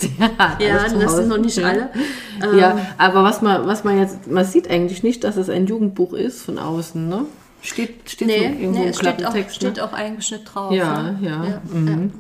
Ja, 0.60 0.86
das 0.88 1.16
sind 1.16 1.28
noch 1.28 1.38
nicht 1.38 1.56
Ja. 1.56 1.68
alle. 1.68 1.90
Ja, 2.56 2.78
aber 2.96 3.24
was 3.24 3.42
man, 3.42 3.66
was 3.66 3.82
man 3.82 3.98
jetzt, 3.98 4.30
man 4.30 4.44
sieht 4.44 4.70
eigentlich 4.70 5.02
nicht, 5.02 5.24
dass 5.24 5.36
es 5.36 5.50
ein 5.50 5.66
Jugendbuch 5.66 6.12
ist 6.12 6.42
von 6.42 6.58
außen, 6.58 7.08
ne? 7.08 7.24
Steht, 7.62 8.08
steht 8.08 8.28
so 8.28 8.34
Nee, 8.34 8.44
irgendwo 8.44 8.78
nee 8.78 8.84
im 8.84 8.90
es 8.90 8.98
steht 8.98 9.26
auch, 9.26 9.34
steht 9.50 9.76
ne? 9.76 9.84
auch 9.84 9.92
eigentlich 9.92 10.30
nicht 10.30 10.44
drauf. 10.44 10.72
Ja, 10.72 11.02
ne? 11.02 11.18
ja. 11.20 11.60
mhm. 11.72 12.12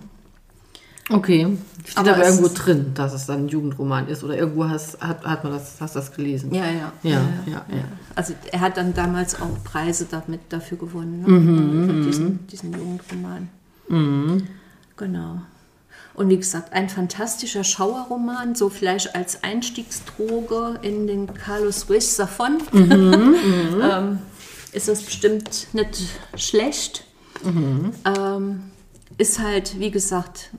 Okay. 1.10 1.56
Steht 1.84 1.98
Aber 1.98 2.14
aber, 2.14 2.24
irgendwo 2.26 2.48
drin, 2.48 2.92
dass 2.94 3.12
es 3.12 3.26
dann 3.26 3.44
ein 3.46 3.48
Jugendroman 3.48 4.08
ist. 4.08 4.22
Oder 4.22 4.36
irgendwo 4.36 4.68
hast, 4.68 5.00
hat, 5.00 5.24
hat 5.24 5.44
man 5.44 5.52
das, 5.52 5.76
hast 5.80 5.96
das 5.96 6.12
gelesen. 6.12 6.54
Ja, 6.54 6.66
ja. 6.66 6.92
Ja, 7.02 7.20
ja, 7.46 7.64
ja. 7.68 7.84
Also 8.14 8.34
er 8.52 8.60
hat 8.60 8.76
dann 8.76 8.94
damals 8.94 9.40
auch 9.40 9.64
Preise 9.64 10.06
damit 10.10 10.40
dafür 10.50 10.78
gewonnen, 10.78 11.22
ne? 11.22 11.28
Mhm, 11.28 12.06
diesen, 12.06 12.46
diesen 12.46 12.72
Jugendroman. 12.72 13.48
Genau. 14.96 15.40
Und 16.14 16.28
wie 16.28 16.36
gesagt, 16.36 16.72
ein 16.72 16.88
fantastischer 16.88 17.64
Schauerroman, 17.64 18.54
so 18.54 18.68
vielleicht 18.68 19.14
als 19.14 19.42
Einstiegsdroge 19.42 20.78
in 20.82 21.06
den 21.06 21.32
Carlos 21.32 21.88
Ruiz 21.88 22.16
Safon. 22.16 22.58
Mhm, 22.72 23.34
ähm, 23.82 24.18
ist 24.72 24.88
das 24.88 25.02
bestimmt 25.02 25.68
nicht 25.72 26.02
schlecht. 26.36 27.04
Mhm. 27.42 27.92
Ähm, 28.04 28.62
ist 29.18 29.38
halt, 29.40 29.78
wie 29.78 29.90
gesagt, 29.90 30.50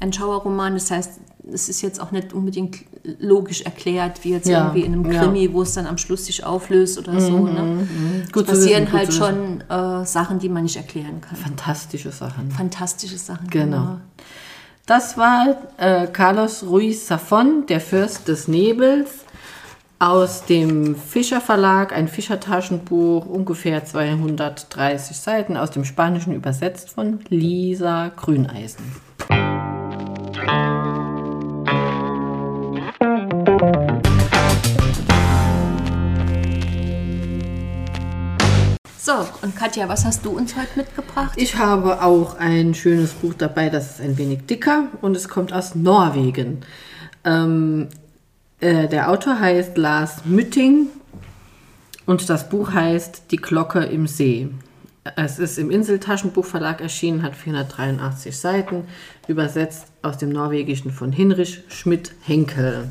ein 0.00 0.12
Schauerroman, 0.12 0.74
das 0.74 0.90
heißt, 0.90 1.20
es 1.52 1.68
ist 1.68 1.82
jetzt 1.82 2.00
auch 2.00 2.10
nicht 2.10 2.32
unbedingt 2.32 2.78
logisch 3.18 3.62
erklärt, 3.62 4.24
wie 4.24 4.30
jetzt 4.30 4.48
Ja, 4.48 4.66
irgendwie 4.66 4.86
in 4.86 4.92
einem 4.94 5.10
ja. 5.10 5.22
Krimi, 5.22 5.52
wo 5.52 5.62
es 5.62 5.74
dann 5.74 5.86
am 5.86 5.98
Schluss 5.98 6.26
sich 6.26 6.44
auflöst 6.44 6.98
oder 6.98 7.20
so. 7.20 7.38
Ne? 7.38 7.86
Gut 8.32 8.44
es 8.44 8.50
passieren 8.50 8.84
wissen, 8.84 8.92
halt 8.92 9.12
schon 9.12 9.60
äh, 9.68 10.06
Sachen, 10.06 10.38
die 10.38 10.48
man 10.48 10.62
nicht 10.62 10.76
erklären 10.76 11.20
kann. 11.20 11.36
Fantastische 11.36 12.10
Sachen. 12.10 12.50
Fantastische 12.50 13.18
Sachen. 13.18 13.48
Genau. 13.48 13.98
Das 14.86 15.16
war 15.16 15.56
äh, 15.78 16.06
Carlos 16.08 16.64
Ruiz 16.64 17.06
Safon, 17.06 17.64
der 17.68 17.80
Fürst 17.80 18.28
des 18.28 18.48
Nebels, 18.48 19.10
aus 19.98 20.44
dem 20.44 20.96
Fischer 20.96 21.40
Verlag, 21.40 21.94
ein 21.94 22.08
Fischer-Taschenbuch, 22.08 23.24
ungefähr 23.24 23.84
230 23.84 25.16
Seiten, 25.16 25.56
aus 25.56 25.70
dem 25.70 25.84
Spanischen 25.84 26.34
übersetzt 26.34 26.90
von 26.90 27.20
Lisa 27.30 28.08
Grüneisen. 28.14 28.84
So, 30.34 30.40
und 39.42 39.54
Katja, 39.54 39.88
was 39.88 40.04
hast 40.04 40.24
du 40.24 40.30
uns 40.30 40.56
heute 40.56 40.70
mitgebracht? 40.74 41.34
Ich 41.36 41.56
habe 41.56 42.02
auch 42.02 42.36
ein 42.38 42.74
schönes 42.74 43.12
Buch 43.12 43.34
dabei, 43.34 43.70
das 43.70 43.92
ist 43.92 44.00
ein 44.00 44.18
wenig 44.18 44.46
dicker 44.46 44.88
und 45.02 45.16
es 45.16 45.28
kommt 45.28 45.52
aus 45.52 45.76
Norwegen. 45.76 46.62
Ähm, 47.24 47.88
äh, 48.58 48.88
der 48.88 49.10
Autor 49.10 49.38
heißt 49.38 49.78
Lars 49.78 50.24
Mütting 50.24 50.88
und 52.06 52.28
das 52.28 52.48
Buch 52.48 52.72
heißt 52.72 53.30
Die 53.30 53.36
Glocke 53.36 53.84
im 53.84 54.08
See. 54.08 54.48
Es 55.16 55.38
ist 55.38 55.58
im 55.58 55.70
Inseltaschenbuchverlag 55.70 56.80
erschienen, 56.80 57.22
hat 57.22 57.36
483 57.36 58.36
Seiten, 58.36 58.84
übersetzt 59.28 59.88
aus 60.00 60.16
dem 60.16 60.30
Norwegischen 60.30 60.90
von 60.90 61.12
Hinrich 61.12 61.62
Schmidt-Henkel. 61.68 62.88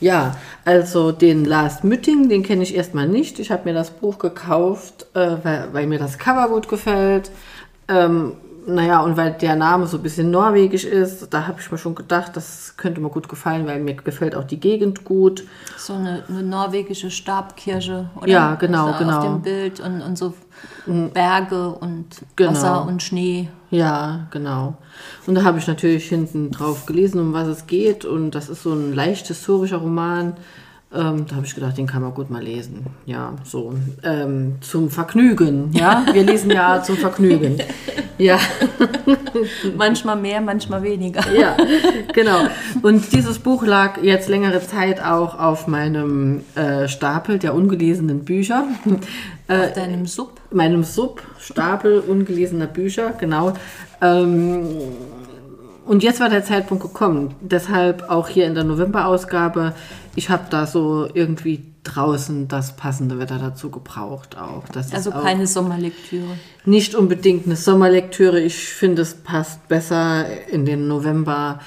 Ja, 0.00 0.36
also 0.64 1.10
den 1.10 1.44
Lars 1.44 1.82
Mütting, 1.82 2.28
den 2.28 2.44
kenne 2.44 2.62
ich 2.62 2.76
erstmal 2.76 3.08
nicht. 3.08 3.40
Ich 3.40 3.50
habe 3.50 3.68
mir 3.68 3.74
das 3.74 3.90
Buch 3.90 4.18
gekauft, 4.18 5.06
äh, 5.14 5.36
weil, 5.42 5.68
weil 5.72 5.86
mir 5.88 5.98
das 5.98 6.18
Cover 6.18 6.48
gut 6.48 6.68
gefällt. 6.68 7.32
Ähm, 7.88 8.34
naja, 8.66 9.00
und 9.00 9.16
weil 9.16 9.32
der 9.32 9.56
Name 9.56 9.86
so 9.86 9.96
ein 9.96 10.02
bisschen 10.02 10.30
norwegisch 10.30 10.84
ist, 10.84 11.32
da 11.32 11.46
habe 11.46 11.60
ich 11.60 11.70
mir 11.70 11.78
schon 11.78 11.94
gedacht, 11.94 12.36
das 12.36 12.74
könnte 12.76 13.00
mir 13.00 13.08
gut 13.08 13.28
gefallen, 13.28 13.66
weil 13.66 13.80
mir 13.80 13.94
gefällt 13.94 14.34
auch 14.36 14.44
die 14.44 14.60
Gegend 14.60 15.04
gut. 15.04 15.44
So 15.76 15.94
eine, 15.94 16.22
eine 16.28 16.42
norwegische 16.42 17.10
Stabkirche, 17.10 18.10
oder? 18.16 18.28
Ja, 18.28 18.54
genau, 18.54 18.86
Also 18.86 18.98
genau. 19.04 19.18
Auf 19.18 19.24
dem 19.24 19.42
Bild 19.42 19.80
und, 19.80 20.00
und 20.02 20.16
so 20.16 20.34
Berge 20.86 21.68
und 21.70 22.06
Genau. 22.36 22.50
Wasser 22.50 22.86
und 22.86 23.02
Schnee. 23.02 23.48
Ja, 23.70 24.26
genau. 24.30 24.74
Und 25.26 25.34
da 25.34 25.44
habe 25.44 25.58
ich 25.58 25.66
natürlich 25.66 26.08
hinten 26.08 26.50
drauf 26.50 26.86
gelesen, 26.86 27.20
um 27.20 27.32
was 27.32 27.48
es 27.48 27.66
geht. 27.66 28.04
Und 28.04 28.32
das 28.32 28.48
ist 28.48 28.62
so 28.62 28.72
ein 28.72 28.92
leicht 28.92 29.26
historischer 29.28 29.78
Roman. 29.78 30.34
Ähm, 30.94 31.24
da 31.26 31.36
habe 31.36 31.46
ich 31.46 31.54
gedacht, 31.54 31.78
den 31.78 31.86
kann 31.86 32.02
man 32.02 32.12
gut 32.12 32.28
mal 32.28 32.42
lesen. 32.42 32.86
Ja, 33.06 33.32
so 33.44 33.72
ähm, 34.02 34.56
zum 34.60 34.90
Vergnügen. 34.90 35.70
Ja, 35.72 36.04
wir 36.12 36.22
lesen 36.22 36.50
ja 36.50 36.82
zum 36.82 36.96
Vergnügen. 36.96 37.58
Ja, 38.18 38.38
Manchmal 39.76 40.16
mehr, 40.16 40.40
manchmal 40.40 40.82
weniger. 40.82 41.22
ja, 41.32 41.56
genau. 42.12 42.46
Und 42.82 43.12
dieses 43.12 43.38
Buch 43.38 43.64
lag 43.64 44.02
jetzt 44.02 44.28
längere 44.28 44.60
Zeit 44.60 45.02
auch 45.02 45.38
auf 45.38 45.66
meinem 45.66 46.42
äh, 46.54 46.88
Stapel 46.88 47.38
der 47.38 47.54
ungelesenen 47.54 48.24
Bücher. 48.24 48.64
Äh, 49.48 49.56
Auf 49.68 49.72
deinem 49.72 50.06
Sub. 50.06 50.40
meinem 50.50 50.84
Sub-Stapel 50.84 52.00
ungelesener 52.00 52.66
Bücher, 52.66 53.12
genau. 53.18 53.54
Ähm, 54.00 54.66
und 55.84 56.02
jetzt 56.02 56.20
war 56.20 56.28
der 56.28 56.44
Zeitpunkt 56.44 56.82
gekommen. 56.82 57.34
Deshalb 57.40 58.08
auch 58.08 58.28
hier 58.28 58.46
in 58.46 58.54
der 58.54 58.64
November-Ausgabe, 58.64 59.74
ich 60.14 60.30
habe 60.30 60.44
da 60.50 60.66
so 60.66 61.08
irgendwie 61.12 61.64
draußen 61.84 62.46
das 62.46 62.76
passende 62.76 63.18
Wetter 63.18 63.38
dazu 63.38 63.68
gebraucht 63.70 64.36
auch. 64.38 64.68
Das 64.72 64.86
ist 64.86 64.94
Also 64.94 65.12
auch 65.12 65.24
keine 65.24 65.48
Sommerlektüre. 65.48 66.28
nicht 66.64 66.94
unbedingt 66.94 67.46
eine 67.46 67.56
Sommerlektüre. 67.56 68.40
Ich 68.40 68.54
finde, 68.68 69.02
es 69.02 69.14
passt 69.14 69.66
besser 69.68 70.26
in 70.48 70.64
den 70.64 70.86
November 70.86 71.58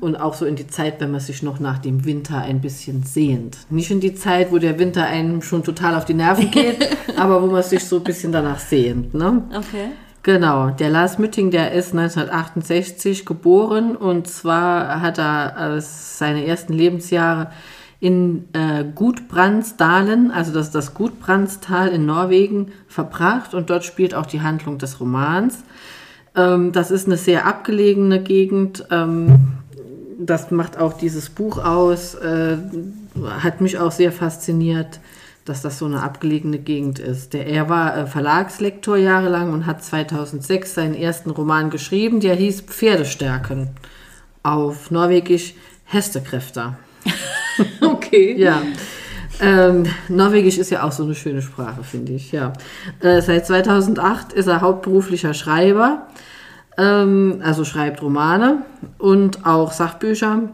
und 0.00 0.16
auch 0.16 0.32
so 0.32 0.46
in 0.46 0.56
die 0.56 0.66
Zeit, 0.66 1.00
wenn 1.00 1.10
man 1.10 1.20
sich 1.20 1.42
noch 1.42 1.60
nach 1.60 1.78
dem 1.78 2.06
Winter 2.06 2.38
ein 2.38 2.62
bisschen 2.62 3.02
sehnt. 3.02 3.58
Nicht 3.68 3.90
in 3.90 4.00
die 4.00 4.14
Zeit, 4.14 4.50
wo 4.50 4.56
der 4.58 4.78
Winter 4.78 5.04
einem 5.04 5.42
schon 5.42 5.62
total 5.62 5.94
auf 5.94 6.06
die 6.06 6.14
Nerven 6.14 6.50
geht, 6.52 6.88
aber 7.18 7.42
wo 7.42 7.46
man 7.48 7.62
sich 7.62 7.84
so 7.84 7.96
ein 7.96 8.04
bisschen 8.04 8.32
danach 8.32 8.60
sehnt. 8.60 9.12
Ne? 9.12 9.42
Okay. 9.50 9.88
Genau, 10.22 10.70
der 10.70 10.90
Lars 10.90 11.18
Mütting, 11.18 11.50
der 11.50 11.72
ist 11.72 11.94
1968 11.94 13.24
geboren 13.26 13.96
und 13.96 14.26
zwar 14.28 15.00
hat 15.00 15.18
er 15.18 15.76
äh, 15.76 15.80
seine 15.80 16.46
ersten 16.46 16.72
Lebensjahre 16.74 17.50
in 18.00 18.48
äh, 18.54 18.84
Gudbrandsdalen, 18.94 20.30
also 20.30 20.52
das 20.52 20.70
das 20.70 20.94
Gudbrandstal 20.94 21.88
in 21.88 22.06
Norwegen, 22.06 22.72
verbracht 22.88 23.52
und 23.52 23.68
dort 23.68 23.84
spielt 23.84 24.14
auch 24.14 24.26
die 24.26 24.40
Handlung 24.40 24.78
des 24.78 25.00
Romans. 25.00 25.62
Ähm, 26.34 26.72
das 26.72 26.90
ist 26.90 27.06
eine 27.06 27.18
sehr 27.18 27.46
abgelegene 27.46 28.22
Gegend. 28.22 28.86
Ähm, 28.90 29.58
das 30.18 30.50
macht 30.50 30.78
auch 30.78 30.94
dieses 30.94 31.28
Buch 31.30 31.58
aus, 31.58 32.14
äh, 32.14 32.56
hat 33.40 33.60
mich 33.60 33.78
auch 33.78 33.92
sehr 33.92 34.12
fasziniert, 34.12 35.00
dass 35.44 35.62
das 35.62 35.78
so 35.78 35.86
eine 35.86 36.02
abgelegene 36.02 36.58
Gegend 36.58 36.98
ist. 36.98 37.34
Der, 37.34 37.46
er 37.46 37.68
war 37.68 37.96
äh, 37.96 38.06
Verlagslektor 38.06 38.96
jahrelang 38.96 39.52
und 39.52 39.66
hat 39.66 39.84
2006 39.84 40.74
seinen 40.74 40.94
ersten 40.94 41.30
Roman 41.30 41.68
geschrieben, 41.68 42.20
der 42.20 42.34
hieß 42.34 42.62
Pferdestärken, 42.62 43.70
auf 44.42 44.90
Norwegisch 44.90 45.54
Hestekräfter. 45.84 46.78
Okay. 47.80 48.36
Ja. 48.38 48.62
Ähm, 49.40 49.86
Norwegisch 50.08 50.58
ist 50.58 50.70
ja 50.70 50.82
auch 50.82 50.92
so 50.92 51.04
eine 51.04 51.14
schöne 51.14 51.42
Sprache, 51.42 51.82
finde 51.82 52.12
ich, 52.12 52.32
ja. 52.32 52.52
Äh, 53.00 53.22
seit 53.22 53.46
2008 53.46 54.32
ist 54.32 54.46
er 54.46 54.60
hauptberuflicher 54.60 55.32
Schreiber, 55.32 56.06
ähm, 56.76 57.40
also 57.42 57.64
schreibt 57.64 58.02
Romane 58.02 58.62
und 58.98 59.46
auch 59.46 59.72
Sachbücher. 59.72 60.50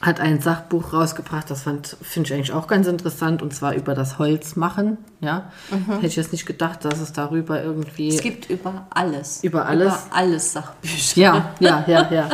Hat 0.00 0.18
ein 0.18 0.40
Sachbuch 0.40 0.92
rausgebracht, 0.92 1.48
das 1.48 1.62
finde 1.62 2.26
ich 2.26 2.34
eigentlich 2.34 2.52
auch 2.52 2.66
ganz 2.66 2.88
interessant, 2.88 3.40
und 3.40 3.54
zwar 3.54 3.74
über 3.74 3.94
das 3.94 4.18
Holzmachen. 4.18 4.98
Ja? 5.20 5.52
Hätte 5.86 6.06
ich 6.08 6.16
jetzt 6.16 6.32
nicht 6.32 6.44
gedacht, 6.44 6.84
dass 6.84 6.98
es 6.98 7.12
darüber 7.12 7.62
irgendwie. 7.62 8.08
Es 8.08 8.20
gibt 8.20 8.50
über 8.50 8.88
alles. 8.90 9.44
Über 9.44 9.66
alles? 9.66 9.86
Über 9.86 10.16
alles 10.16 10.52
Sachbücher. 10.54 11.20
Ja, 11.20 11.54
ja, 11.60 11.84
ja, 11.86 12.08
ja, 12.10 12.28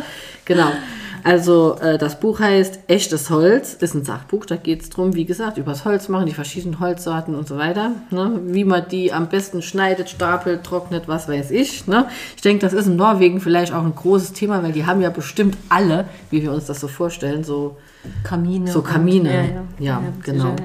genau. 0.47 0.71
Also 1.29 1.77
äh, 1.83 1.99
das 1.99 2.19
Buch 2.21 2.41
heißt 2.41 2.79
Echtes 2.87 3.29
Holz, 3.29 3.75
ist 3.75 3.95
ein 3.95 4.03
Sachbuch, 4.03 4.47
da 4.47 4.57
geht 4.57 4.81
es 4.81 4.89
darum, 4.89 5.15
wie 5.15 5.27
gesagt, 5.27 5.59
über 5.59 5.73
das 5.73 5.85
Holz 5.85 6.09
machen, 6.09 6.25
die 6.25 6.33
verschiedenen 6.33 6.81
Holzsorten 6.81 7.35
und 7.35 7.47
so 7.47 7.59
weiter. 7.59 7.93
Ne? 8.11 8.41
Wie 8.47 8.65
man 8.65 8.89
die 8.89 9.13
am 9.13 9.29
besten 9.29 9.61
schneidet, 9.61 10.09
stapelt, 10.09 10.65
trocknet, 10.65 11.07
was 11.07 11.29
weiß 11.29 11.51
ich. 11.51 11.87
Ne? 11.87 12.09
Ich 12.35 12.41
denke, 12.41 12.61
das 12.65 12.73
ist 12.73 12.87
in 12.87 12.97
Norwegen 12.97 13.43
vielleicht 13.43 13.75
auch 13.75 13.85
ein 13.85 13.95
großes 13.95 14.33
Thema, 14.33 14.63
weil 14.63 14.73
die 14.73 14.87
haben 14.87 15.03
ja 15.03 15.11
bestimmt 15.11 15.59
alle, 15.69 16.07
wie 16.31 16.41
wir 16.43 16.51
uns 16.51 16.65
das 16.65 16.81
so 16.81 16.89
vorstellen, 16.89 17.45
so 17.45 17.77
Kamine. 18.23 18.71
so 18.71 18.81
Kamine. 18.81 19.29
und- 19.29 19.85
ja, 19.85 20.01
ja, 20.01 20.01
ja. 20.01 20.13
Genau. 20.25 20.57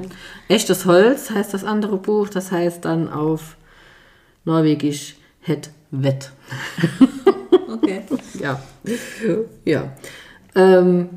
Echtes 0.48 0.86
Holz 0.86 1.30
heißt 1.32 1.54
das 1.54 1.66
andere 1.66 1.98
Buch, 1.98 2.30
das 2.30 2.54
heißt 2.54 2.86
dann 2.86 3.10
auf 3.12 3.58
Norwegisch 4.46 5.16
Het 5.42 5.72
Wett. 5.92 6.32
Okay. 7.68 8.02
Ja. 8.40 8.60
Ja. 9.66 9.92
Ähm, 10.56 11.10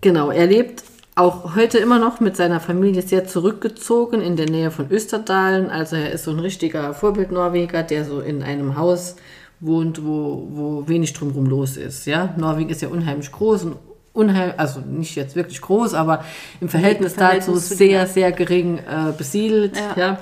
genau, 0.00 0.30
er 0.30 0.46
lebt 0.46 0.84
auch 1.14 1.54
heute 1.56 1.78
immer 1.78 1.98
noch 1.98 2.20
mit 2.20 2.36
seiner 2.36 2.60
Familie 2.60 3.00
sehr 3.02 3.26
zurückgezogen 3.26 4.20
in 4.20 4.36
der 4.36 4.50
Nähe 4.50 4.70
von 4.70 4.90
Österdalen. 4.90 5.70
Also 5.70 5.96
er 5.96 6.12
ist 6.12 6.24
so 6.24 6.30
ein 6.30 6.38
richtiger 6.40 6.92
Vorbild-Norweger, 6.92 7.82
der 7.82 8.04
so 8.04 8.20
in 8.20 8.42
einem 8.42 8.76
Haus 8.76 9.16
wohnt, 9.60 10.04
wo, 10.04 10.46
wo 10.50 10.84
wenig 10.86 11.14
drumherum 11.14 11.46
los 11.46 11.78
ist. 11.78 12.06
Ja? 12.06 12.34
Norwegen 12.36 12.68
ist 12.68 12.82
ja 12.82 12.88
unheimlich 12.88 13.32
groß 13.32 13.64
und 13.64 13.76
unheim, 14.12 14.52
also 14.58 14.80
nicht 14.80 15.14
jetzt 15.16 15.36
wirklich 15.36 15.60
groß, 15.62 15.94
aber 15.94 16.24
im 16.60 16.68
Verhältnis, 16.68 17.14
Verhältnis 17.14 17.46
dazu 17.46 17.60
zu- 17.60 17.74
sehr, 17.74 18.06
sehr 18.06 18.32
gering 18.32 18.78
äh, 18.78 19.12
besiedelt. 19.16 19.76
Ja. 19.96 20.18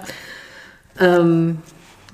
Ja. 1.00 1.18
Ähm, 1.18 1.58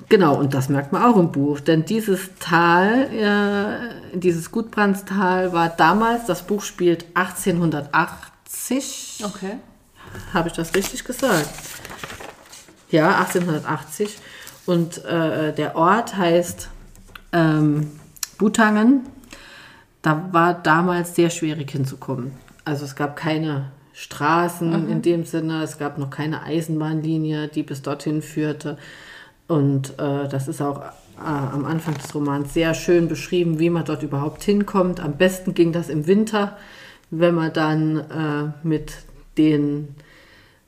genau, 0.09 0.35
und 0.35 0.53
das 0.53 0.69
merkt 0.69 0.91
man 0.91 1.03
auch 1.03 1.17
im 1.17 1.31
Buch, 1.31 1.59
denn 1.59 1.85
dieses 1.85 2.31
Tal, 2.39 3.09
äh, 3.13 4.17
dieses 4.17 4.51
Gudbrandstal 4.51 5.53
war 5.53 5.69
damals, 5.69 6.25
das 6.25 6.43
Buch 6.43 6.63
spielt 6.63 7.05
1880. 7.13 9.23
Okay. 9.23 9.57
Habe 10.33 10.49
ich 10.49 10.53
das 10.53 10.73
richtig 10.75 11.03
gesagt? 11.03 11.49
Ja, 12.89 13.19
1880. 13.19 14.17
Und 14.65 15.03
äh, 15.05 15.53
der 15.53 15.75
Ort 15.75 16.17
heißt 16.17 16.69
ähm, 17.31 17.91
Butangen. 18.37 19.07
Da 20.01 20.29
war 20.31 20.55
damals 20.55 21.15
sehr 21.15 21.29
schwierig 21.29 21.71
hinzukommen. 21.71 22.33
Also 22.65 22.85
es 22.85 22.95
gab 22.95 23.15
keine 23.15 23.71
Straßen 23.93 24.89
in 24.89 25.01
dem 25.01 25.25
Sinne, 25.25 25.63
es 25.63 25.77
gab 25.77 25.97
noch 25.97 26.09
keine 26.09 26.43
Eisenbahnlinie, 26.43 27.49
die 27.49 27.61
bis 27.61 27.81
dorthin 27.81 28.21
führte. 28.21 28.77
Und 29.47 29.99
äh, 29.99 30.27
das 30.29 30.47
ist 30.47 30.61
auch 30.61 30.81
äh, 30.81 31.25
am 31.25 31.65
Anfang 31.65 31.95
des 31.95 32.13
Romans 32.15 32.53
sehr 32.53 32.73
schön 32.73 33.07
beschrieben, 33.07 33.59
wie 33.59 33.69
man 33.69 33.85
dort 33.85 34.03
überhaupt 34.03 34.43
hinkommt. 34.43 34.99
Am 34.99 35.17
besten 35.17 35.53
ging 35.53 35.71
das 35.71 35.89
im 35.89 36.07
Winter, 36.07 36.57
wenn 37.09 37.35
man 37.35 37.53
dann 37.53 37.97
äh, 37.99 38.67
mit 38.67 38.93
den 39.37 39.95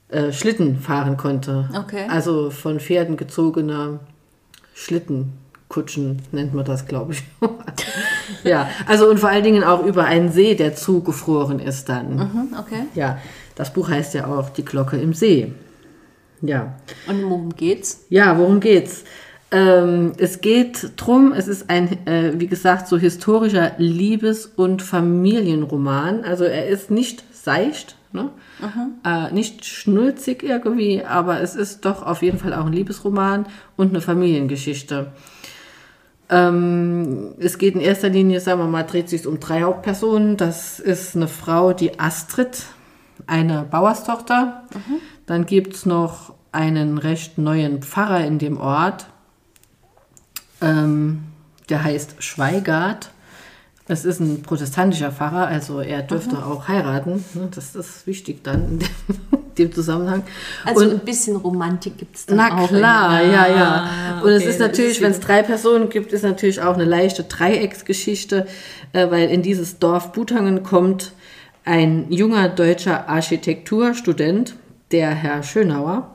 äh, 0.10 0.32
Schlitten 0.32 0.80
fahren 0.80 1.18
konnte. 1.18 1.70
Okay. 1.76 2.06
Also 2.08 2.52
von 2.52 2.80
Pferden 2.80 3.18
gezogene 3.18 4.00
Schlittenkutschen 4.76 6.22
nennt 6.32 6.54
man 6.54 6.66
das, 6.66 6.86
glaube 6.86 7.14
ich. 7.14 7.24
ja, 8.44 8.70
also 8.86 9.10
und 9.10 9.20
vor 9.20 9.30
allen 9.30 9.44
Dingen 9.44 9.64
auch 9.64 9.84
über 9.86 10.06
einen 10.06 10.32
See, 10.32 10.56
der 10.56 10.76
zugefroren 10.76 11.60
ist 11.60 11.90
dann. 11.90 12.16
Mhm, 12.16 12.56
okay. 12.60 12.84
Ja, 12.96 13.18
das 13.56 13.74
Buch 13.74 13.90
heißt 13.90 14.14
ja 14.14 14.28
auch 14.28 14.50
Die 14.50 14.66
Glocke 14.66 14.98
im 14.98 15.14
See. 15.14 15.52
Ja. 16.44 16.76
Und 17.08 17.24
worum 17.24 17.56
geht's? 17.56 18.06
Ja, 18.10 18.38
worum 18.38 18.60
geht's? 18.60 19.06
Ähm, 19.50 20.12
es 20.18 20.42
geht 20.42 20.92
drum, 20.98 21.32
es 21.32 21.48
ist 21.48 21.70
ein, 21.70 22.06
äh, 22.06 22.34
wie 22.38 22.48
gesagt, 22.48 22.88
so 22.88 22.98
historischer 22.98 23.72
Liebes- 23.78 24.46
und 24.46 24.82
Familienroman. 24.82 26.26
Also 26.26 26.44
er 26.44 26.68
ist 26.68 26.92
nicht 26.92 27.24
seicht, 27.34 27.96
ne? 28.12 28.30
äh, 29.06 29.32
nicht 29.32 29.64
schnulzig 29.64 30.44
irgendwie, 30.44 31.04
aber 31.04 31.40
es 31.40 31.56
ist 31.56 31.86
doch 31.86 32.04
auf 32.06 32.22
jeden 32.22 32.40
Fall 32.40 32.54
auch 32.54 32.66
ein 32.66 32.74
Liebesroman 32.74 33.46
und 33.78 33.90
eine 33.90 34.02
Familiengeschichte. 34.02 35.14
Ähm, 36.30 37.36
es 37.40 37.58
geht 37.58 37.76
in 37.76 37.82
erster 37.82 38.10
Linie, 38.10 38.40
sagen 38.40 38.60
wir 38.60 38.68
mal, 38.68 38.84
dreht 38.84 39.08
sich 39.08 39.28
um 39.28 39.40
drei 39.40 39.62
Hauptpersonen. 39.62 40.36
Das 40.36 40.80
ist 40.80 41.16
eine 41.16 41.28
Frau, 41.28 41.74
die 41.74 42.00
Astrid, 42.00 42.64
eine 43.28 43.66
Bauerstochter. 43.70 44.64
Dann 45.26 45.46
gibt 45.46 45.76
es 45.76 45.86
noch 45.86 46.33
einen 46.54 46.98
recht 46.98 47.38
neuen 47.38 47.82
Pfarrer 47.82 48.26
in 48.26 48.40
dem 48.40 48.58
Ort. 48.60 49.08
Ähm, 50.62 51.24
der 51.70 51.84
heißt 51.84 52.16
Schweigart. 52.20 53.10
Es 53.88 54.06
ist 54.06 54.22
ein 54.22 54.44
protestantischer 54.44 55.12
Pfarrer, 55.12 55.48
also 55.48 55.82
er 55.82 56.04
dürfte 56.04 56.38
auch 56.46 56.70
heiraten. 56.70 57.26
ne? 57.34 57.50
Das 57.54 57.76
ist 57.76 58.08
wichtig 58.08 58.42
dann 58.44 58.64
in 58.70 58.80
dem, 58.80 58.88
dem 59.58 59.74
Zusammenhang. 59.74 60.24
Also 60.64 60.86
Und- 60.86 60.92
ein 60.92 61.00
bisschen 61.00 61.36
Romantik 61.36 61.98
gibt's 61.98 62.26
dann 62.26 62.38
na 62.38 62.58
auch. 62.64 62.68
klar, 62.70 63.22
in- 63.22 63.32
ja, 63.34 63.48
ja. 63.48 64.22
Und 64.24 64.30
es 64.30 64.42
okay, 64.44 64.50
ist 64.52 64.60
das 64.62 64.68
natürlich, 64.70 65.02
wenn 65.02 65.12
es 65.12 65.20
drei 65.20 65.44
Personen 65.44 65.90
gibt, 65.90 66.14
ist 66.14 66.24
natürlich 66.24 66.62
auch 66.62 66.76
eine 66.76 66.86
leichte 66.86 67.26
Dreiecksgeschichte, 67.26 68.48
äh, 68.94 69.12
weil 69.12 69.30
in 69.30 69.42
dieses 69.42 69.80
Dorf 69.80 70.14
Butangen 70.14 70.64
kommt 70.64 71.12
ein 71.66 72.10
junger 72.10 72.48
deutscher 72.48 73.10
Architekturstudent, 73.10 74.56
der 74.92 75.10
Herr 75.12 75.44
Schönauer, 75.44 76.13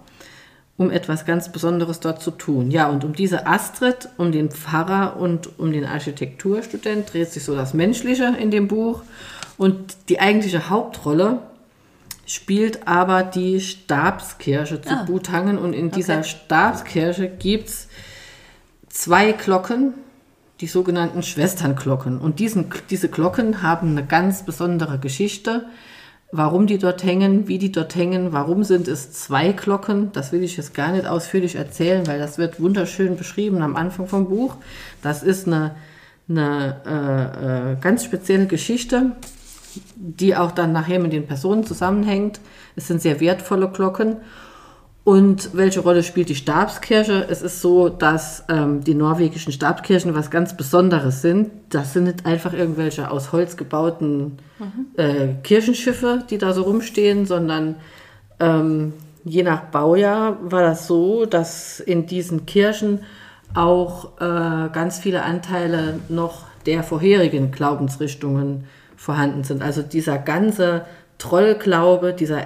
um 0.79 0.91
etwas 0.91 1.27
ganz 1.27 1.51
Besonderes 1.51 2.01
dort 2.01 2.23
zu 2.23 2.31
tun. 2.31 2.71
Ja, 2.71 2.89
und 2.89 3.05
um 3.05 3.13
diese 3.13 3.47
Astrid, 3.47 4.09
um 4.17 4.31
den 4.33 4.51
Pfarrer 4.51 5.17
und 5.19 5.59
um 5.59 5.73
den 5.73 5.85
Architekturstudent 5.85 7.13
dreht 7.13 7.31
sich 7.31 7.45
so 7.45 7.55
das 7.55 7.75
Menschliche 7.75 8.35
in 8.39 8.51
dem 8.51 8.69
Buch. 8.69 9.03
Und 9.59 9.97
die 10.09 10.21
eigentliche 10.21 10.71
Hauptrolle 10.71 11.41
spielt 12.27 12.87
aber 12.87 13.25
die 13.25 13.61
Stabskirche 13.61 14.81
zu 14.81 14.91
Ah. 14.95 15.03
Butangen. 15.03 15.59
Und 15.59 15.73
in 15.73 15.91
dieser 15.91 16.19
Okay. 16.21 16.29
Stabskirche 16.29 17.29
gibt 17.29 17.69
es 17.69 17.89
zwei 18.89 19.33
Glocken, 19.33 19.95
die 20.61 20.69
sogenannten 20.69 21.25
Schwesternglocken. 21.25 22.19
Und 22.19 22.39
diesen, 22.39 22.67
diese 22.89 23.09
Glocken 23.09 23.63
haben 23.63 23.91
eine 23.91 24.07
ganz 24.07 24.45
besondere 24.45 24.99
Geschichte. 25.01 25.65
Warum 26.31 26.67
die 26.67 26.77
dort 26.77 27.05
hängen, 27.05 27.49
wie 27.49 27.57
die 27.57 27.73
dort 27.73 27.95
hängen, 27.95 28.33
warum 28.33 28.63
sind 28.63 28.87
es 28.87 29.13
zwei 29.13 29.53
Glocken, 29.53 30.13
das 30.13 30.31
will 30.31 30.43
ich 30.43 30.59
jetzt 30.59 30.75
gar 30.75 30.93
nicht 30.93 31.07
ausführlich 31.07 31.57
erzählen, 31.57 32.07
weil 32.07 32.19
das 32.19 32.37
wird 32.37 32.61
wunderschön 32.61 33.17
beschrieben 33.17 33.63
am 33.63 33.77
Anfang 33.77 34.09
vom 34.09 34.29
Buch. 34.29 34.57
Das 35.03 35.23
ist 35.23 35.47
eine, 35.47 35.75
eine 36.29 36.83
äh, 36.85 37.73
äh, 37.73 37.77
ganz 37.81 38.05
spezielle 38.05 38.47
Geschichte, 38.47 39.13
die 39.97 40.37
auch 40.37 40.53
dann 40.53 40.73
nachher 40.73 41.01
mit 41.01 41.15
den 41.15 41.27
Personen 41.27 41.65
zusammenhängt. 41.65 42.41
Es 42.77 42.89
sind 42.89 43.01
sehr 43.01 43.21
wertvolle 43.21 43.71
Glocken. 43.71 44.17
Und 45.09 45.57
welche 45.57 45.81
Rolle 45.81 46.03
spielt 46.03 46.29
die 46.29 46.35
Stabskirche? 46.35 47.27
Es 47.31 47.41
ist 47.41 47.63
so, 47.63 47.89
dass 47.89 48.45
ähm, 48.51 48.85
die 48.85 48.93
norwegischen 48.93 49.55
Stabskirchen 49.55 50.15
was 50.15 50.31
ganz 50.31 50.55
Besonderes 50.55 51.23
sind. 51.23 51.49
Das 51.71 51.95
sind 51.95 52.05
nicht 52.05 52.27
einfach 52.27 52.53
irgendwelche 52.53 53.11
aus 53.11 53.33
Holz 53.33 53.57
gebauten 53.57 54.37
äh, 54.99 55.29
Kirchenschiffe, 55.43 56.25
die 56.29 56.37
da 56.37 56.53
so 56.53 56.61
rumstehen, 56.61 57.25
sondern 57.25 57.77
ähm, 58.39 58.93
je 59.25 59.43
nach 59.45 59.63
Baujahr 59.71 60.37
war 60.43 60.61
das 60.61 60.87
so, 60.87 61.25
dass 61.25 61.81
in 61.81 62.05
diesen 62.05 62.45
Kirchen 62.45 63.01
auch 63.55 64.21
äh, 64.21 64.69
ganz 64.75 64.99
viele 64.99 65.23
Anteile 65.23 66.01
noch 66.11 66.45
der 66.67 66.83
vorherigen 66.83 67.51
Glaubensrichtungen 67.51 68.65
vorhanden 68.95 69.43
sind. 69.43 69.63
Also 69.63 69.81
dieser 69.81 70.19
ganze 70.19 70.85
Trollglaube, 71.19 72.13
dieser, 72.13 72.43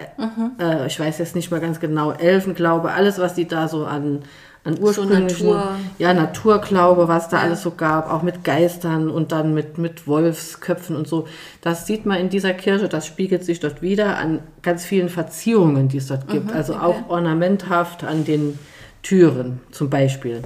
äh, 0.59 0.87
ich 0.87 0.99
weiß 0.99 1.19
jetzt 1.19 1.35
nicht 1.37 1.51
mal 1.51 1.61
ganz 1.61 1.79
genau, 1.79 2.13
Elfenglaube, 2.13 2.91
alles, 2.91 3.19
was 3.19 3.35
die 3.35 3.47
da 3.47 3.69
so 3.69 3.85
an, 3.85 4.21
an 4.65 4.79
ursprünglichen, 4.81 5.47
Natur- 5.49 5.77
ja, 5.99 6.15
Naturglaube, 6.15 7.07
was 7.07 7.29
da 7.29 7.39
alles 7.41 7.63
so 7.63 7.73
gab, 7.73 8.11
auch 8.11 8.23
mit 8.23 8.45
Geistern 8.45 9.11
und 9.11 9.31
dann 9.31 9.53
mit, 9.53 9.77
mit 9.77 10.07
Wolfsköpfen 10.07 10.97
und 10.97 11.07
so. 11.07 11.27
Das 11.61 11.87
sieht 11.87 12.07
man 12.07 12.19
in 12.19 12.31
dieser 12.31 12.55
Kirche, 12.55 12.89
das 12.89 13.07
spiegelt 13.07 13.45
sich 13.45 13.61
dort 13.61 13.83
wieder 13.83 14.17
an 14.17 14.39
ganz 14.63 14.85
vielen 14.85 15.11
Verzierungen, 15.11 15.89
die 15.89 15.99
es 15.99 16.07
dort 16.07 16.29
gibt. 16.29 16.53
also 16.53 16.75
auch 16.77 17.09
ornamenthaft 17.09 18.05
an 18.05 18.25
den 18.25 18.59
Türen 19.03 19.61
zum 19.71 19.91
Beispiel. 19.91 20.43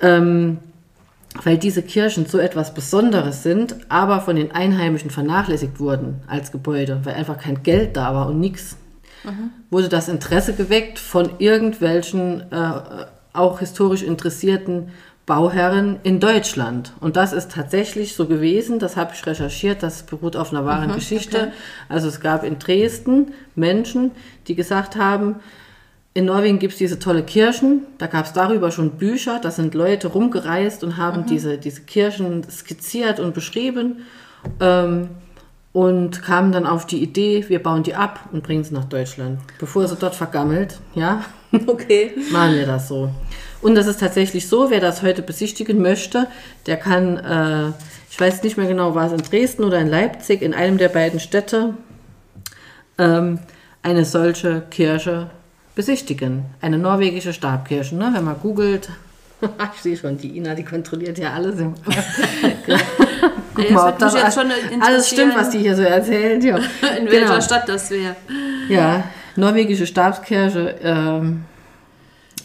Ähm, 0.00 0.58
weil 1.42 1.58
diese 1.58 1.82
Kirchen 1.82 2.26
so 2.26 2.38
etwas 2.38 2.74
Besonderes 2.74 3.42
sind, 3.42 3.76
aber 3.88 4.20
von 4.20 4.36
den 4.36 4.52
Einheimischen 4.52 5.10
vernachlässigt 5.10 5.80
wurden 5.80 6.22
als 6.26 6.52
Gebäude, 6.52 7.00
weil 7.04 7.14
einfach 7.14 7.38
kein 7.38 7.62
Geld 7.62 7.96
da 7.96 8.14
war 8.14 8.28
und 8.28 8.40
nichts. 8.40 8.76
Wurde 9.70 9.88
das 9.88 10.08
Interesse 10.08 10.52
geweckt 10.52 10.98
von 10.98 11.30
irgendwelchen 11.38 12.52
äh, 12.52 12.72
auch 13.32 13.60
historisch 13.60 14.02
interessierten 14.02 14.90
Bauherren 15.24 16.00
in 16.02 16.18
Deutschland. 16.18 16.92
Und 17.00 17.16
das 17.16 17.32
ist 17.32 17.52
tatsächlich 17.52 18.14
so 18.14 18.26
gewesen, 18.26 18.80
das 18.80 18.96
habe 18.96 19.12
ich 19.14 19.24
recherchiert, 19.24 19.82
das 19.82 20.02
beruht 20.02 20.34
auf 20.36 20.50
einer 20.52 20.66
wahren 20.66 20.92
Geschichte. 20.92 21.52
Also 21.88 22.08
es 22.08 22.20
gab 22.20 22.42
in 22.42 22.58
Dresden 22.58 23.32
Menschen, 23.54 24.10
die 24.48 24.56
gesagt 24.56 24.96
haben, 24.96 25.36
in 26.14 26.26
Norwegen 26.26 26.58
gibt 26.58 26.74
es 26.74 26.78
diese 26.78 26.98
tolle 26.98 27.22
Kirchen, 27.22 27.86
da 27.98 28.06
gab 28.06 28.26
es 28.26 28.32
darüber 28.32 28.70
schon 28.70 28.92
Bücher, 28.92 29.40
da 29.42 29.50
sind 29.50 29.74
Leute 29.74 30.08
rumgereist 30.08 30.84
und 30.84 30.96
haben 30.98 31.24
diese, 31.26 31.56
diese 31.56 31.82
Kirchen 31.82 32.44
skizziert 32.50 33.18
und 33.18 33.34
beschrieben. 33.34 34.02
Ähm, 34.60 35.08
und 35.72 36.22
kamen 36.22 36.52
dann 36.52 36.66
auf 36.66 36.86
die 36.86 37.02
Idee, 37.02 37.46
wir 37.48 37.62
bauen 37.62 37.82
die 37.82 37.94
ab 37.94 38.28
und 38.30 38.42
bringen 38.42 38.62
sie 38.62 38.74
nach 38.74 38.84
Deutschland. 38.84 39.40
Bevor 39.58 39.88
sie 39.88 39.96
dort 39.96 40.14
vergammelt, 40.14 40.78
ja, 40.94 41.24
Okay. 41.66 42.12
machen 42.30 42.54
wir 42.54 42.66
das 42.66 42.88
so. 42.88 43.10
Und 43.60 43.74
das 43.74 43.86
ist 43.86 44.00
tatsächlich 44.00 44.48
so, 44.48 44.70
wer 44.70 44.80
das 44.80 45.02
heute 45.02 45.22
besichtigen 45.22 45.80
möchte, 45.80 46.26
der 46.66 46.76
kann, 46.76 47.16
äh, 47.18 47.72
ich 48.10 48.20
weiß 48.20 48.42
nicht 48.42 48.56
mehr 48.56 48.66
genau, 48.66 48.94
war 48.94 49.06
es 49.06 49.12
in 49.12 49.22
Dresden 49.22 49.64
oder 49.64 49.78
in 49.78 49.88
Leipzig, 49.88 50.42
in 50.42 50.52
einem 50.52 50.78
der 50.78 50.88
beiden 50.88 51.20
Städte, 51.20 51.74
ähm, 52.98 53.38
eine 53.82 54.04
solche 54.04 54.62
Kirche 54.70 55.30
besichtigen. 55.74 56.44
Eine 56.60 56.78
norwegische 56.78 57.32
Stabkirche. 57.32 57.96
Ne? 57.96 58.10
Wenn 58.12 58.24
man 58.24 58.38
googelt, 58.40 58.88
ich 59.74 59.80
sehe 59.80 59.96
schon, 59.96 60.18
die 60.18 60.36
Ina, 60.36 60.54
die 60.54 60.64
kontrolliert 60.64 61.18
ja 61.18 61.32
alles. 61.32 61.58
Im 61.58 61.74
Guck 63.54 63.70
mal, 63.70 63.90
ob 63.90 63.98
das 63.98 64.34
schon 64.34 64.50
alles 64.80 65.10
stimmt, 65.10 65.36
was 65.36 65.50
die 65.50 65.58
hier 65.58 65.76
so 65.76 65.82
erzählt. 65.82 66.42
Ja. 66.44 66.56
In 66.98 67.06
welcher 67.06 67.26
Genau. 67.26 67.40
Stadt 67.40 67.68
das 67.68 67.90
wäre. 67.90 68.16
Ja, 68.68 69.04
norwegische 69.36 69.86
Stabskirche 69.86 70.76
ähm, 70.82 71.44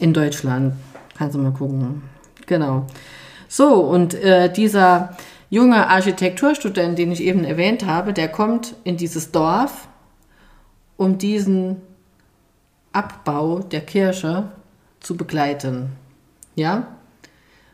in 0.00 0.12
Deutschland. 0.12 0.74
Kannst 1.16 1.34
du 1.34 1.40
mal 1.40 1.52
gucken. 1.52 2.02
Genau. 2.46 2.86
So, 3.48 3.74
und 3.74 4.14
äh, 4.14 4.52
dieser 4.52 5.16
junge 5.50 5.88
Architekturstudent, 5.88 6.98
den 6.98 7.12
ich 7.12 7.22
eben 7.22 7.44
erwähnt 7.44 7.86
habe, 7.86 8.12
der 8.12 8.28
kommt 8.28 8.74
in 8.84 8.96
dieses 8.96 9.32
Dorf, 9.32 9.88
um 10.96 11.18
diesen 11.18 11.76
Abbau 12.92 13.60
der 13.60 13.80
Kirche 13.82 14.44
zu 15.00 15.16
begleiten. 15.16 15.90
Ja? 16.54 16.88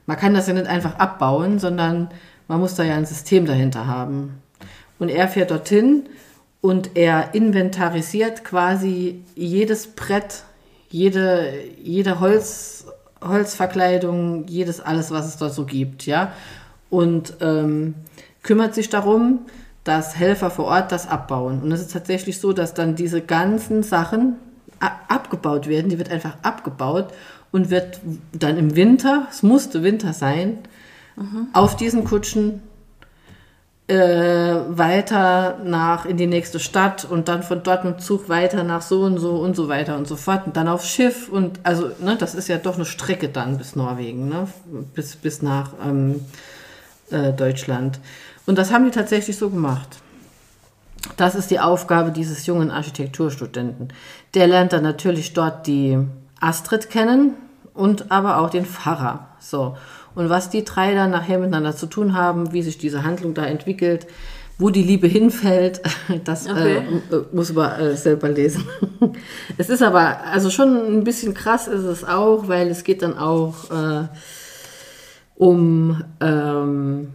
Man 0.07 0.17
kann 0.17 0.35
das 0.35 0.47
ja 0.47 0.55
nicht 0.55 0.67
einfach 0.67 0.99
abbauen, 0.99 1.59
sondern 1.59 2.09
man 2.49 2.61
muss 2.61 2.75
da 2.75 2.85
ja 2.85 2.97
ein 2.97 3.07
System 3.07 3.47
dahinter 3.47 3.87
haben. 3.87 4.43
Und 4.99 5.09
er 5.09 5.29
fährt 5.29 5.51
dorthin 5.51 6.05
und 6.61 6.97
er 6.97 7.35
inventarisiert 7.35 8.45
quasi 8.45 9.23
jedes 9.35 9.89
Brett, 9.89 10.45
jede, 10.91 11.53
jede 11.83 12.21
Holz, 12.21 12.87
Holzverkleidung, 13.23 14.47
jedes 14.47 14.81
alles, 14.81 15.11
was 15.11 15.27
es 15.27 15.37
dort 15.37 15.55
so 15.55 15.65
gibt, 15.65 16.07
ja. 16.07 16.33
Und 16.91 17.35
ähm, 17.41 17.95
kümmert 18.43 18.75
sich 18.75 18.89
darum, 18.89 19.41
dass 19.83 20.17
Helfer 20.17 20.51
vor 20.51 20.67
Ort 20.67 20.93
das 20.93 21.09
abbauen. 21.09 21.63
Und 21.63 21.73
es 21.73 21.81
ist 21.81 21.93
tatsächlich 21.93 22.41
so, 22.41 22.53
dass 22.53 22.75
dann 22.75 22.95
diese 22.95 23.21
ganzen 23.21 23.83
Sachen 23.83 24.37
abgebaut 24.81 25.69
werden. 25.69 25.91
Die 25.91 25.99
wird 25.99 26.11
einfach 26.11 26.37
abgebaut 26.43 27.13
und 27.53 27.71
wird 27.71 28.01
dann 28.33 28.59
im 28.59 28.77
Winter, 28.77 29.29
es 29.31 29.43
musste 29.43 29.83
Winter 29.83 30.13
sein, 30.13 30.59
auf 31.53 31.77
diesen 31.77 32.05
Kutschen 32.05 32.61
äh, 33.87 33.95
weiter 33.95 35.59
nach 35.63 36.07
in 36.07 36.17
die 36.17 36.27
nächste 36.27 36.59
Stadt 36.59 37.05
und 37.05 37.29
dann 37.29 37.43
von 37.43 37.63
dort 37.63 37.85
mit 37.85 38.01
Zug 38.01 38.29
weiter 38.29 38.65
nach 38.65 38.83
so 38.83 39.03
und 39.03 39.19
so 39.19 39.37
und 39.37 39.55
so 39.55 39.69
weiter 39.69 39.97
und 39.97 40.09
so 40.09 40.17
fort 40.17 40.47
und 40.47 40.57
dann 40.57 40.69
aufs 40.69 40.89
Schiff 40.89 41.29
und 41.29 41.61
also 41.65 41.91
ne, 42.01 42.17
das 42.19 42.35
ist 42.35 42.49
ja 42.49 42.57
doch 42.57 42.77
eine 42.77 42.87
Strecke 42.87 43.29
dann 43.29 43.59
bis 43.59 43.77
Norwegen, 43.77 44.29
ne, 44.29 44.49
bis, 44.95 45.17
bis 45.17 45.43
nach 45.43 45.73
ähm, 45.85 46.25
äh, 47.11 47.33
Deutschland. 47.33 48.01
Und 48.47 48.57
das 48.57 48.73
haben 48.73 48.85
die 48.85 48.91
tatsächlich 48.91 49.37
so 49.37 49.51
gemacht. 49.51 49.99
Das 51.19 51.35
ist 51.35 51.51
die 51.51 51.61
Aufgabe 51.61 52.11
dieses 52.11 52.47
jungen 52.47 52.71
Architekturstudenten. 52.71 53.93
Der 54.35 54.47
lernt 54.47 54.73
dann 54.73 54.83
natürlich 54.83 55.33
dort 55.33 55.67
die 55.67 55.99
Astrid 56.41 56.91
kennen 56.91 57.35
und 57.73 58.11
aber 58.11 58.39
auch 58.39 58.51
den 58.51 58.67
Pfarrer. 58.67 59.29
So. 59.39 59.77
Und 60.15 60.29
was 60.29 60.51
die 60.51 60.65
drei 60.65 60.95
dann 60.95 61.11
nachher 61.11 61.39
miteinander 61.39 61.75
zu 61.75 61.87
tun 61.87 62.15
haben, 62.15 62.53
wie 62.53 62.63
sich 62.63 62.79
diese 62.79 63.05
Handlung 63.05 63.35
da 63.35 63.45
entwickelt, 63.47 64.07
wo 64.59 64.71
die 64.71 64.83
Liebe 64.83 65.09
hinfällt, 65.09 65.81
das 66.25 66.49
Okay. 66.49 66.77
äh, 66.77 67.15
äh, 67.15 67.25
muss 67.33 67.53
man 67.53 67.81
äh, 67.81 67.97
selber 67.97 68.29
lesen. 68.29 68.65
es 69.59 69.69
ist 69.69 69.83
aber, 69.83 70.25
also 70.25 70.51
schon 70.51 70.99
ein 70.99 71.05
bisschen 71.05 71.35
krass 71.35 71.67
ist 71.67 71.85
es 71.85 72.05
auch, 72.05 72.49
weil 72.49 72.69
es 72.69 72.85
geht 72.85 73.03
dann 73.03 73.19
auch 73.19 73.71
äh, 73.71 74.09
um 75.37 76.05
ähm, 76.21 77.09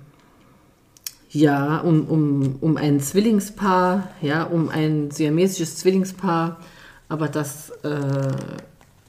ja, 1.31 1.77
um, 1.77 2.05
um, 2.07 2.55
um 2.59 2.77
ein 2.77 2.99
Zwillingspaar, 2.99 4.09
ja, 4.21 4.43
um 4.43 4.69
ein 4.69 5.11
siamesisches 5.11 5.77
Zwillingspaar. 5.77 6.57
Aber 7.09 7.27
das, 7.27 7.71
äh, 7.83 8.31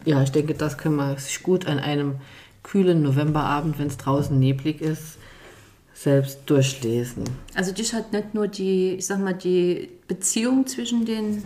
ja, 0.04 0.22
ich 0.22 0.32
denke, 0.32 0.54
das 0.54 0.78
kann 0.78 0.96
man 0.96 1.16
sich 1.18 1.42
gut 1.42 1.66
an 1.66 1.78
einem 1.78 2.16
kühlen 2.62 3.02
Novemberabend, 3.02 3.78
wenn 3.78 3.86
es 3.86 3.98
draußen 3.98 4.38
neblig 4.38 4.80
ist, 4.80 5.18
selbst 5.94 6.40
durchlesen. 6.46 7.24
Also 7.54 7.72
dich 7.72 7.92
hat 7.92 8.12
nicht 8.12 8.34
nur 8.34 8.48
die, 8.48 8.94
ich 8.94 9.06
sag 9.06 9.20
mal, 9.20 9.34
die 9.34 9.90
Beziehung 10.08 10.66
zwischen 10.66 11.04
den 11.04 11.44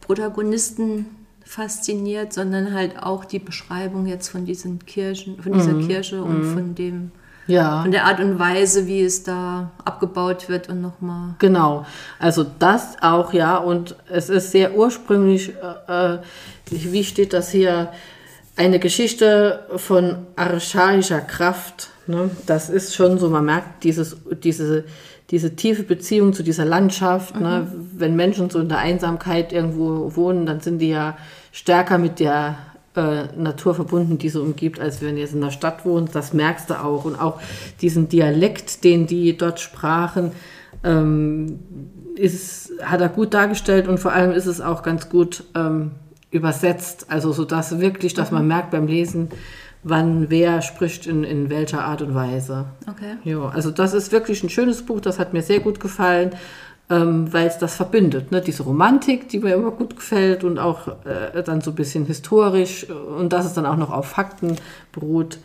Protagonisten 0.00 1.06
fasziniert, 1.44 2.32
sondern 2.32 2.72
halt 2.72 3.02
auch 3.02 3.24
die 3.24 3.38
Beschreibung 3.38 4.06
jetzt 4.06 4.28
von 4.28 4.46
diesen 4.46 4.84
Kirchen, 4.86 5.42
von 5.42 5.52
dieser 5.52 5.74
Kirche 5.74 6.22
und 6.22 6.44
von 6.44 6.74
dem, 6.74 7.10
Ja. 7.50 7.82
von 7.82 7.90
der 7.90 8.04
Art 8.04 8.20
und 8.20 8.38
Weise, 8.38 8.86
wie 8.86 9.02
es 9.02 9.22
da 9.22 9.70
abgebaut 9.84 10.48
wird 10.48 10.68
und 10.68 10.80
nochmal. 10.80 11.34
Genau, 11.38 11.84
also 12.18 12.46
das 12.58 12.96
auch, 13.02 13.32
ja, 13.32 13.56
und 13.56 13.96
es 14.08 14.28
ist 14.28 14.52
sehr 14.52 14.76
ursprünglich, 14.76 15.52
äh, 15.88 16.14
äh, 16.14 16.18
wie 16.70 17.04
steht 17.04 17.32
das 17.32 17.50
hier, 17.50 17.90
eine 18.56 18.78
Geschichte 18.78 19.64
von 19.76 20.26
archaischer 20.36 21.20
Kraft. 21.20 21.88
Ne? 22.06 22.30
Das 22.46 22.68
ist 22.68 22.94
schon 22.94 23.18
so, 23.18 23.30
man 23.30 23.46
merkt 23.46 23.84
dieses, 23.84 24.18
diese, 24.42 24.84
diese 25.30 25.56
tiefe 25.56 25.82
Beziehung 25.82 26.34
zu 26.34 26.42
dieser 26.42 26.66
Landschaft. 26.66 27.40
Ne? 27.40 27.72
Wenn 27.96 28.16
Menschen 28.16 28.50
so 28.50 28.58
in 28.58 28.68
der 28.68 28.78
Einsamkeit 28.78 29.52
irgendwo 29.52 30.14
wohnen, 30.14 30.44
dann 30.44 30.60
sind 30.60 30.78
die 30.78 30.90
ja 30.90 31.16
stärker 31.52 31.96
mit 31.96 32.20
der 32.20 32.56
äh, 32.96 33.24
Natur 33.36 33.74
verbunden, 33.74 34.18
die 34.18 34.28
sie 34.28 34.40
umgibt, 34.40 34.80
als 34.80 35.00
wenn 35.02 35.14
du 35.14 35.20
jetzt 35.20 35.34
in 35.34 35.40
der 35.40 35.50
Stadt 35.50 35.84
wohnst. 35.84 36.14
Das 36.14 36.32
merkst 36.32 36.70
du 36.70 36.80
auch. 36.80 37.04
Und 37.04 37.20
auch 37.20 37.40
diesen 37.80 38.08
Dialekt, 38.08 38.84
den 38.84 39.06
die 39.06 39.36
dort 39.36 39.60
sprachen, 39.60 40.32
ähm, 40.82 41.60
ist, 42.16 42.72
hat 42.82 43.00
er 43.00 43.08
gut 43.08 43.34
dargestellt 43.34 43.88
und 43.88 43.98
vor 43.98 44.12
allem 44.12 44.32
ist 44.32 44.46
es 44.46 44.60
auch 44.60 44.82
ganz 44.82 45.08
gut 45.08 45.44
ähm, 45.54 45.92
übersetzt. 46.30 47.06
Also 47.08 47.32
so 47.32 47.44
dass 47.44 47.80
wirklich, 47.80 48.14
dass 48.14 48.30
man 48.30 48.46
merkt 48.46 48.70
beim 48.70 48.86
Lesen, 48.86 49.28
wann 49.82 50.28
wer 50.28 50.60
spricht 50.62 51.06
in, 51.06 51.24
in 51.24 51.48
welcher 51.48 51.84
Art 51.84 52.02
und 52.02 52.14
Weise. 52.14 52.66
Okay. 52.88 53.16
Ja, 53.24 53.48
also 53.48 53.70
das 53.70 53.94
ist 53.94 54.12
wirklich 54.12 54.42
ein 54.42 54.50
schönes 54.50 54.82
Buch, 54.82 55.00
das 55.00 55.18
hat 55.18 55.32
mir 55.32 55.42
sehr 55.42 55.60
gut 55.60 55.80
gefallen, 55.80 56.30
ähm, 56.90 57.32
weil 57.32 57.46
es 57.46 57.58
das 57.58 57.76
verbindet. 57.76 58.32
Ne? 58.32 58.40
Diese 58.40 58.64
Romantik, 58.64 59.28
die 59.28 59.38
mir 59.38 59.54
immer 59.54 59.70
gut 59.70 59.96
gefällt 59.96 60.42
und 60.42 60.58
auch 60.58 60.88
äh, 61.06 61.42
dann 61.44 61.60
so 61.60 61.70
ein 61.70 61.76
bisschen 61.76 62.04
historisch 62.04 62.88
äh, 62.88 62.92
und 62.92 63.32
dass 63.32 63.46
es 63.46 63.54
dann 63.54 63.64
auch 63.64 63.76
noch 63.76 63.90
auf 63.90 64.06
Fakten 64.06 64.56
beruht, 64.92 65.38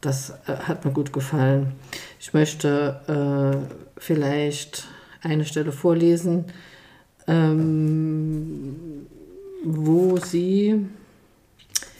das 0.00 0.30
äh, 0.46 0.56
hat 0.66 0.84
mir 0.84 0.90
gut 0.90 1.12
gefallen. 1.12 1.72
Ich 2.18 2.34
möchte 2.34 3.00
äh, 3.06 4.00
vielleicht 4.00 4.88
eine 5.22 5.44
Stelle 5.44 5.70
vorlesen, 5.70 6.46
ähm, 7.28 9.06
wo 9.62 10.16
sie, 10.16 10.86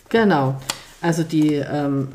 genau, 0.08 0.60
also 1.00 1.22
die 1.22 1.54
ähm, 1.54 2.08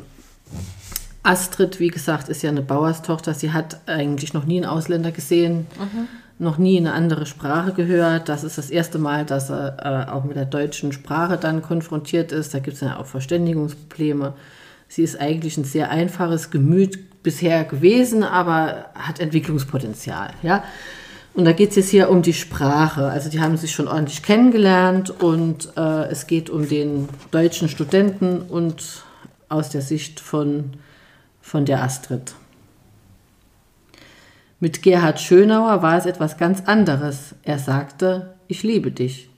Astrid, 1.23 1.79
wie 1.79 1.87
gesagt, 1.87 2.27
ist 2.29 2.43
ja 2.43 2.49
eine 2.49 2.61
Bauerstochter. 2.61 3.33
Sie 3.33 3.53
hat 3.53 3.79
eigentlich 3.87 4.33
noch 4.33 4.45
nie 4.45 4.57
einen 4.57 4.65
Ausländer 4.65 5.11
gesehen, 5.11 5.67
noch 6.37 6.57
nie 6.57 6.77
eine 6.77 6.93
andere 6.93 7.25
Sprache 7.25 7.73
gehört. 7.73 8.27
Das 8.27 8.43
ist 8.43 8.57
das 8.57 8.69
erste 8.69 8.99
Mal, 8.99 9.25
dass 9.25 9.49
er 9.49 10.07
äh, 10.07 10.11
auch 10.11 10.25
mit 10.25 10.35
der 10.35 10.45
deutschen 10.45 10.91
Sprache 10.91 11.37
dann 11.37 11.61
konfrontiert 11.61 12.31
ist. 12.31 12.53
Da 12.53 12.59
gibt 12.59 12.75
es 12.75 12.81
ja 12.81 12.97
auch 12.97 13.05
Verständigungsprobleme. 13.05 14.33
Sie 14.87 15.03
ist 15.03 15.19
eigentlich 15.19 15.57
ein 15.57 15.63
sehr 15.63 15.89
einfaches 15.89 16.51
Gemüt 16.51 17.23
bisher 17.23 17.63
gewesen, 17.63 18.23
aber 18.23 18.85
hat 18.95 19.19
Entwicklungspotenzial. 19.19 20.31
Ja? 20.43 20.63
Und 21.33 21.45
da 21.45 21.53
geht 21.53 21.71
es 21.71 21.75
jetzt 21.75 21.89
hier 21.89 22.09
um 22.09 22.21
die 22.21 22.33
Sprache. 22.33 23.07
Also 23.07 23.29
die 23.29 23.39
haben 23.39 23.57
sich 23.57 23.71
schon 23.71 23.87
ordentlich 23.87 24.21
kennengelernt 24.21 25.09
und 25.21 25.69
äh, 25.75 26.05
es 26.09 26.27
geht 26.27 26.49
um 26.49 26.67
den 26.67 27.09
deutschen 27.31 27.67
Studenten 27.67 28.41
und 28.41 29.03
aus 29.49 29.69
der 29.69 29.81
Sicht 29.81 30.19
von, 30.19 30.73
von 31.41 31.65
der 31.65 31.83
Astrid. 31.83 32.35
Mit 34.65 34.81
Gerhard 34.81 35.21
Schönauer 35.21 35.83
war 35.83 35.95
es 35.95 36.07
etwas 36.07 36.37
ganz 36.37 36.63
anderes. 36.65 37.35
Er 37.43 37.59
sagte, 37.59 38.33
ich 38.47 38.63
liebe 38.63 38.89
dich. 38.89 39.29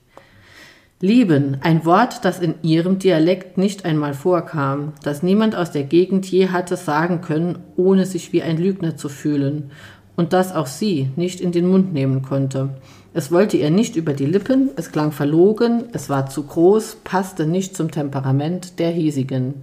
Lieben, 1.02 1.58
ein 1.60 1.84
Wort, 1.84 2.24
das 2.24 2.40
in 2.40 2.54
ihrem 2.62 2.98
Dialekt 2.98 3.58
nicht 3.58 3.84
einmal 3.84 4.14
vorkam, 4.14 4.94
das 5.02 5.22
niemand 5.22 5.54
aus 5.54 5.70
der 5.70 5.82
Gegend 5.82 6.24
je 6.24 6.48
hatte 6.48 6.78
sagen 6.78 7.20
können, 7.20 7.58
ohne 7.76 8.06
sich 8.06 8.32
wie 8.32 8.42
ein 8.42 8.56
Lügner 8.56 8.96
zu 8.96 9.10
fühlen, 9.10 9.70
und 10.16 10.32
das 10.32 10.54
auch 10.54 10.66
sie 10.66 11.10
nicht 11.14 11.42
in 11.42 11.52
den 11.52 11.68
Mund 11.68 11.92
nehmen 11.92 12.22
konnte. 12.22 12.70
Es 13.12 13.30
wollte 13.30 13.58
ihr 13.58 13.70
nicht 13.70 13.96
über 13.96 14.14
die 14.14 14.24
Lippen, 14.24 14.70
es 14.76 14.92
klang 14.92 15.12
verlogen, 15.12 15.90
es 15.92 16.08
war 16.08 16.30
zu 16.30 16.44
groß, 16.44 17.00
passte 17.04 17.44
nicht 17.46 17.76
zum 17.76 17.90
Temperament 17.90 18.78
der 18.78 18.92
hiesigen. 18.92 19.56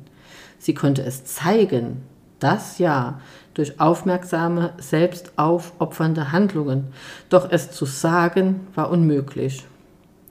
Sie 0.60 0.76
konnte 0.76 1.02
es 1.02 1.26
zeigen, 1.26 2.04
Das 2.40 2.78
ja, 2.78 3.20
durch 3.56 3.80
aufmerksame, 3.80 4.74
selbstaufopfernde 4.78 6.32
Handlungen. 6.32 6.88
Doch 7.30 7.50
es 7.50 7.72
zu 7.72 7.86
sagen 7.86 8.68
war 8.76 8.92
unmöglich. 8.92 9.66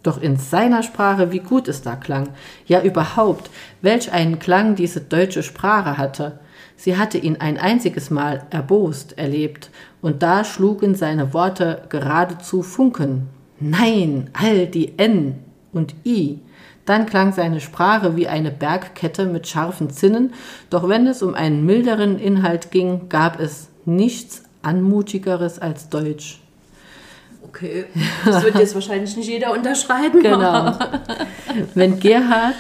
Doch 0.04 0.20
in 0.20 0.36
seiner 0.36 0.82
Sprache, 0.82 1.32
wie 1.32 1.40
gut 1.40 1.66
es 1.66 1.82
da 1.82 1.96
klang. 1.96 2.28
Ja, 2.66 2.82
überhaupt, 2.82 3.50
welch 3.80 4.12
einen 4.12 4.38
Klang 4.38 4.76
diese 4.76 5.00
deutsche 5.00 5.42
Sprache 5.42 5.96
hatte. 5.96 6.38
Sie 6.76 6.96
hatte 6.96 7.18
ihn 7.18 7.40
ein 7.40 7.58
einziges 7.58 8.10
Mal 8.10 8.46
erbost 8.50 9.18
erlebt, 9.18 9.70
und 10.02 10.22
da 10.22 10.44
schlugen 10.44 10.94
seine 10.94 11.32
Worte 11.32 11.84
geradezu 11.88 12.62
Funken. 12.62 13.28
Nein, 13.58 14.28
all 14.34 14.66
die 14.66 14.98
N 14.98 15.36
und 15.72 15.94
I. 16.04 16.40
Dann 16.86 17.06
klang 17.06 17.32
seine 17.32 17.60
Sprache 17.60 18.16
wie 18.16 18.28
eine 18.28 18.50
Bergkette 18.50 19.26
mit 19.26 19.48
scharfen 19.48 19.90
Zinnen, 19.90 20.34
doch 20.70 20.88
wenn 20.88 21.06
es 21.06 21.22
um 21.22 21.34
einen 21.34 21.64
milderen 21.64 22.18
Inhalt 22.18 22.70
ging, 22.70 23.08
gab 23.08 23.40
es 23.40 23.68
nichts 23.84 24.42
Anmutigeres 24.62 25.58
als 25.58 25.88
Deutsch. 25.88 26.40
Okay, 27.42 27.84
das 28.24 28.42
wird 28.42 28.58
jetzt 28.58 28.74
wahrscheinlich 28.74 29.16
nicht 29.16 29.28
jeder 29.28 29.52
unterschreiben. 29.52 30.22
Genau. 30.22 30.72
Wenn 31.74 32.00
Gerhard 32.00 32.56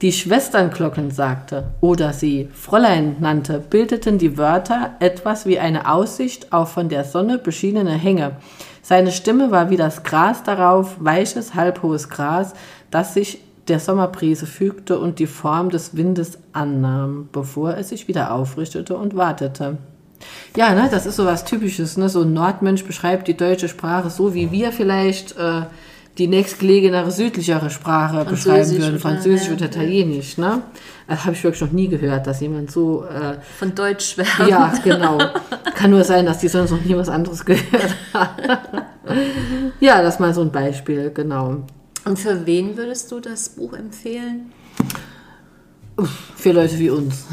die 0.00 0.12
Schwesternglocken 0.12 1.10
sagte 1.10 1.72
oder 1.80 2.12
sie 2.12 2.48
Fräulein 2.52 3.16
nannte, 3.18 3.58
bildeten 3.58 4.18
die 4.18 4.38
Wörter 4.38 4.94
etwas 5.00 5.44
wie 5.44 5.58
eine 5.58 5.90
Aussicht 5.90 6.52
auf 6.52 6.70
von 6.70 6.88
der 6.88 7.04
Sonne 7.04 7.38
beschienene 7.38 7.94
Hänge. 7.94 8.36
Seine 8.80 9.10
Stimme 9.10 9.50
war 9.50 9.70
wie 9.70 9.76
das 9.76 10.04
Gras 10.04 10.44
darauf, 10.44 10.96
weiches, 11.00 11.54
halbhohes 11.54 12.08
Gras, 12.08 12.54
das 12.90 13.14
sich 13.14 13.40
der 13.68 13.80
Sommerbrise 13.80 14.46
fügte 14.46 14.98
und 14.98 15.18
die 15.18 15.26
Form 15.26 15.70
des 15.70 15.96
Windes 15.96 16.38
annahm, 16.52 17.28
bevor 17.32 17.76
es 17.76 17.90
sich 17.90 18.08
wieder 18.08 18.32
aufrichtete 18.32 18.96
und 18.96 19.16
wartete. 19.16 19.78
Ja, 20.56 20.74
ne, 20.74 20.88
das 20.90 21.06
ist 21.06 21.16
so 21.16 21.24
was 21.24 21.44
Typisches. 21.44 21.96
Ne? 21.96 22.08
So 22.08 22.22
ein 22.22 22.32
Nordmensch 22.32 22.84
beschreibt 22.84 23.28
die 23.28 23.36
deutsche 23.36 23.68
Sprache 23.68 24.10
so, 24.10 24.34
wie 24.34 24.50
wir 24.50 24.72
vielleicht 24.72 25.36
äh, 25.36 25.62
die 26.18 26.26
nächstgelegenere 26.26 27.10
südlichere 27.12 27.70
Sprache 27.70 28.24
beschreiben 28.24 28.70
würden, 28.72 28.98
Französisch 28.98 29.50
oder, 29.50 29.66
Italienisch. 29.66 30.36
Ne? 30.36 30.62
Das 31.06 31.24
habe 31.24 31.36
ich 31.36 31.44
wirklich 31.44 31.60
noch 31.60 31.70
nie 31.70 31.88
gehört, 31.88 32.26
dass 32.26 32.40
jemand 32.40 32.72
so... 32.72 33.04
Äh, 33.04 33.36
Von 33.58 33.74
Deutsch 33.74 34.14
schwärmt. 34.14 34.50
Ja, 34.50 34.72
genau. 34.82 35.18
Kann 35.76 35.90
nur 35.90 36.02
sein, 36.02 36.26
dass 36.26 36.38
die 36.38 36.48
sonst 36.48 36.72
noch 36.72 36.80
nie 36.80 36.96
was 36.96 37.08
anderes 37.08 37.44
gehört 37.44 37.94
haben. 38.12 38.42
ja, 39.80 40.02
das 40.02 40.14
ist 40.14 40.20
mal 40.20 40.34
so 40.34 40.40
ein 40.40 40.50
Beispiel, 40.50 41.12
genau. 41.14 41.62
Und 42.08 42.18
für 42.18 42.46
wen 42.46 42.78
würdest 42.78 43.12
du 43.12 43.20
das 43.20 43.50
Buch 43.50 43.74
empfehlen? 43.74 44.50
Für 46.36 46.52
Leute 46.52 46.78
wie 46.78 46.88
uns. 46.88 47.26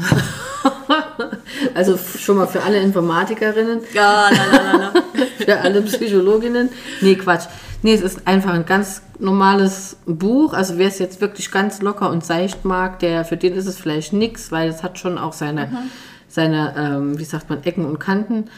also 1.74 1.96
schon 1.96 2.36
mal 2.36 2.46
für 2.46 2.62
alle 2.62 2.80
Informatikerinnen. 2.80 3.80
Ja, 3.94 4.28
nein, 4.30 4.48
nein, 4.52 4.90
nein. 4.92 5.02
für 5.38 5.58
alle 5.58 5.80
Psychologinnen. 5.80 6.68
Nee, 7.00 7.14
Quatsch. 7.14 7.46
Nee, 7.80 7.94
es 7.94 8.02
ist 8.02 8.26
einfach 8.26 8.52
ein 8.52 8.66
ganz 8.66 9.00
normales 9.18 9.96
Buch. 10.04 10.52
Also 10.52 10.76
wer 10.76 10.88
es 10.88 10.98
jetzt 10.98 11.22
wirklich 11.22 11.50
ganz 11.50 11.80
locker 11.80 12.10
und 12.10 12.22
seicht 12.22 12.66
mag, 12.66 12.98
der 12.98 13.24
für 13.24 13.38
den 13.38 13.54
ist 13.54 13.66
es 13.66 13.78
vielleicht 13.78 14.12
nichts, 14.12 14.52
weil 14.52 14.68
es 14.68 14.82
hat 14.82 14.98
schon 14.98 15.16
auch 15.16 15.32
seine, 15.32 15.68
mhm. 15.68 15.90
seine 16.28 16.74
ähm, 16.76 17.18
wie 17.18 17.24
sagt 17.24 17.48
man, 17.48 17.64
Ecken 17.64 17.86
und 17.86 17.98
Kanten. 17.98 18.50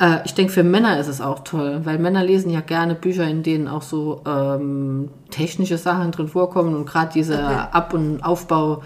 Äh, 0.00 0.20
ich 0.24 0.34
denke, 0.34 0.52
für 0.52 0.64
Männer 0.64 0.98
ist 0.98 1.08
es 1.08 1.20
auch 1.20 1.44
toll, 1.44 1.82
weil 1.84 1.98
Männer 1.98 2.24
lesen 2.24 2.50
ja 2.50 2.60
gerne 2.60 2.94
Bücher, 2.94 3.28
in 3.28 3.42
denen 3.42 3.68
auch 3.68 3.82
so 3.82 4.22
ähm, 4.26 5.10
technische 5.30 5.78
Sachen 5.78 6.10
drin 6.10 6.28
vorkommen 6.28 6.74
und 6.74 6.86
gerade 6.86 7.12
dieser 7.12 7.44
okay. 7.44 7.68
Ab- 7.72 7.94
und 7.94 8.22
Aufbau 8.22 8.82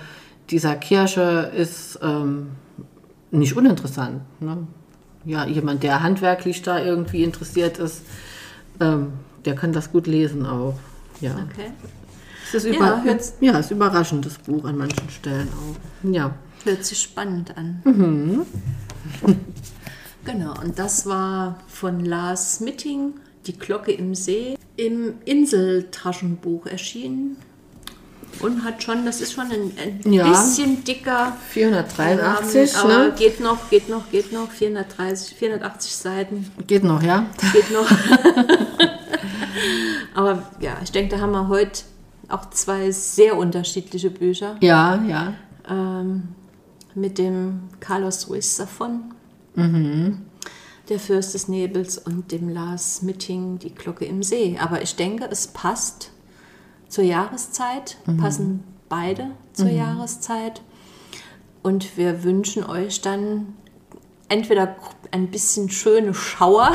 dieser 0.51 0.75
Kirche 0.75 1.53
ist 1.57 2.01
ähm, 2.03 2.49
nicht 3.31 3.57
uninteressant. 3.57 4.23
Ne? 4.41 4.67
Ja, 5.25 5.47
jemand, 5.47 5.83
der 5.83 6.03
handwerklich 6.03 6.63
da 6.63 6.81
irgendwie 6.81 7.23
interessiert 7.23 7.79
ist, 7.79 8.03
ähm, 8.81 9.13
der 9.45 9.55
kann 9.55 9.73
das 9.73 9.93
gut 9.93 10.07
lesen 10.07 10.45
auch. 10.45 10.75
Ja. 11.21 11.31
Okay. 11.31 11.71
Es 12.53 12.65
ist, 12.65 12.79
ja, 12.79 13.03
ja, 13.41 13.59
ist 13.59 13.71
überraschend, 13.71 14.27
das 14.27 14.39
Buch 14.39 14.65
an 14.65 14.77
manchen 14.77 15.09
Stellen 15.09 15.49
auch. 15.49 16.11
Ja. 16.11 16.35
Hört 16.65 16.85
sich 16.85 17.01
spannend 17.01 17.57
an. 17.57 17.83
Mhm. 17.85 18.47
Genau, 20.25 20.55
und 20.61 20.79
das 20.79 21.07
war 21.07 21.61
von 21.67 22.05
Lars 22.05 22.61
Mitting, 22.61 23.15
Die 23.47 23.59
Glocke 23.59 23.93
im 23.93 24.15
See, 24.15 24.57
im 24.77 25.15
Inseltaschenbuch 25.25 26.67
erschienen. 26.67 27.37
Und 28.41 28.65
hat 28.65 28.83
schon, 28.83 29.05
das 29.05 29.21
ist 29.21 29.33
schon 29.33 29.51
ein, 29.51 29.73
ein 29.79 30.13
ja. 30.13 30.29
bisschen 30.29 30.83
dicker. 30.83 31.37
483, 31.51 32.77
Rahmen, 32.77 32.89
ne? 32.89 33.15
Geht 33.17 33.41
noch, 33.41 33.71
geht 33.71 33.89
noch, 33.89 34.11
geht 34.11 34.33
noch. 34.33 34.51
430, 34.51 35.37
480 35.37 35.95
Seiten. 35.95 36.51
Geht 36.67 36.83
noch, 36.83 37.03
ja? 37.03 37.27
Geht 37.53 37.71
noch. 37.71 37.89
Aber 40.15 40.51
ja, 40.61 40.79
ich 40.83 40.91
denke, 40.91 41.15
da 41.15 41.23
haben 41.23 41.33
wir 41.33 41.49
heute 41.49 41.83
auch 42.29 42.51
zwei 42.51 42.91
sehr 42.91 43.37
unterschiedliche 43.37 44.11
Bücher. 44.11 44.57
Ja, 44.61 45.01
ja. 45.07 45.35
Ähm, 45.69 46.29
mit 46.95 47.19
dem 47.19 47.61
Carlos 47.81 48.29
Ruiz 48.29 48.57
davon, 48.57 49.15
mhm. 49.55 50.23
der 50.89 50.99
Fürst 50.99 51.35
des 51.35 51.49
Nebels 51.49 51.99
und 51.99 52.33
dem 52.33 52.49
Lars 52.49 53.03
Mitting, 53.03 53.59
die 53.59 53.75
Glocke 53.75 54.05
im 54.05 54.23
See. 54.23 54.59
Aber 54.61 54.83
ich 54.83 54.97
denke, 54.97 55.29
es 55.31 55.49
passt 55.49 56.11
zur 56.89 57.05
Jahreszeit, 57.05 57.97
mhm. 58.07 58.17
passen 58.19 58.65
beide 58.89 59.31
zur 59.53 59.67
mhm. 59.67 59.77
Jahreszeit. 59.77 60.63
Und 61.63 61.97
wir 61.97 62.25
wünschen 62.25 62.65
euch 62.65 63.01
dann 63.01 63.55
entweder 64.29 64.77
ein 65.11 65.29
bisschen 65.29 65.71
schöne 65.71 66.15
Schauer 66.15 66.73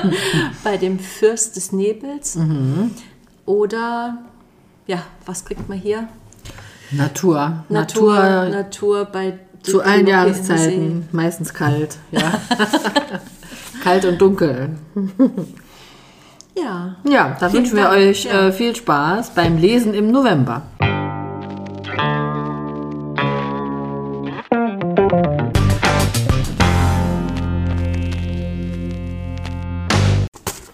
bei 0.64 0.76
dem 0.76 0.98
Fürst 0.98 1.56
des 1.56 1.72
Nebels 1.72 2.36
mhm. 2.36 2.92
oder, 3.44 4.18
ja, 4.86 5.02
was 5.24 5.44
kriegt 5.44 5.68
man 5.68 5.78
hier? 5.78 6.08
Natur. 6.90 7.64
Natur, 7.68 8.14
Natur, 8.14 8.48
Natur 8.48 9.04
bei 9.06 9.38
zu 9.66 9.82
allen 9.82 10.06
Jahreszeiten, 10.06 11.08
meistens 11.12 11.52
kalt, 11.52 11.98
ja. 12.12 12.40
kalt 13.82 14.04
und 14.04 14.20
dunkel. 14.20 14.70
ja. 16.56 16.96
Ja, 17.04 17.36
da 17.38 17.52
wünschen 17.52 17.76
wir 17.76 17.90
euch 17.90 18.24
ja. 18.24 18.48
äh, 18.48 18.52
viel 18.52 18.76
Spaß 18.76 19.30
beim 19.34 19.58
Lesen 19.58 19.92
im 19.92 20.10
November. 20.10 20.62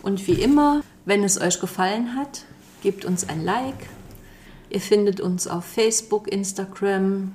Und 0.03 0.27
wie 0.27 0.43
immer, 0.43 0.83
wenn 1.07 1.25
es 1.25 1.41
euch 1.41 1.61
gefallen 1.61 2.15
hat, 2.15 2.45
gebt 2.83 3.07
uns 3.07 3.29
ein 3.29 3.43
Like. 3.43 3.89
Ihr 4.69 4.81
findet 4.81 5.21
uns 5.21 5.47
auf 5.47 5.65
Facebook, 5.65 6.31
Instagram 6.31 7.33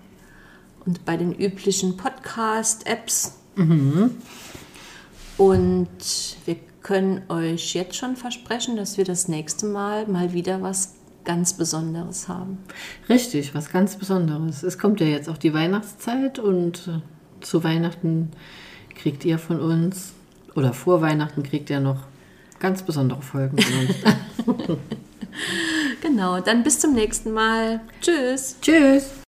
und 0.88 1.06
bei 1.06 1.18
den 1.18 1.34
üblichen 1.34 1.98
Podcast-Apps. 1.98 3.34
Mhm. 3.56 4.12
Und 5.38 5.88
wir 6.46 6.56
können 6.82 7.22
euch 7.30 7.76
jetzt 7.76 7.96
schon 7.96 8.16
versprechen, 8.16 8.78
dass 8.78 8.98
wir 8.98 9.04
das 9.04 9.28
nächste 9.28 9.66
Mal 9.68 10.08
mal 10.08 10.34
wieder 10.34 10.62
was 10.62 10.96
ganz 11.26 11.54
Besonderes 11.54 12.30
haben. 12.30 12.60
Richtig, 13.10 13.54
was 13.54 13.70
ganz 13.70 13.98
Besonderes. 13.98 14.64
Es 14.64 14.80
kommt 14.80 15.02
ja 15.02 15.08
jetzt 15.08 15.28
auch 15.28 15.38
die 15.38 15.54
Weihnachtszeit 15.54 16.40
und 16.40 16.88
äh, 16.88 17.44
zu 17.44 17.64
Weihnachten 17.66 18.32
kriegt 18.96 19.26
ihr 19.26 19.38
von 19.38 19.60
uns 19.60 20.14
oder 20.56 20.74
vor 20.74 21.02
Weihnachten 21.02 21.44
kriegt 21.44 21.70
ihr 21.70 21.82
noch 21.82 22.04
ganz 22.60 22.82
besondere 22.82 23.22
Folgen 23.22 23.58
genau, 26.02 26.40
dann 26.40 26.64
bis 26.64 26.80
zum 26.80 26.94
nächsten 26.94 27.34
Mal. 27.34 27.82
Tschüss. 28.02 28.56
Tschüss. 28.62 29.27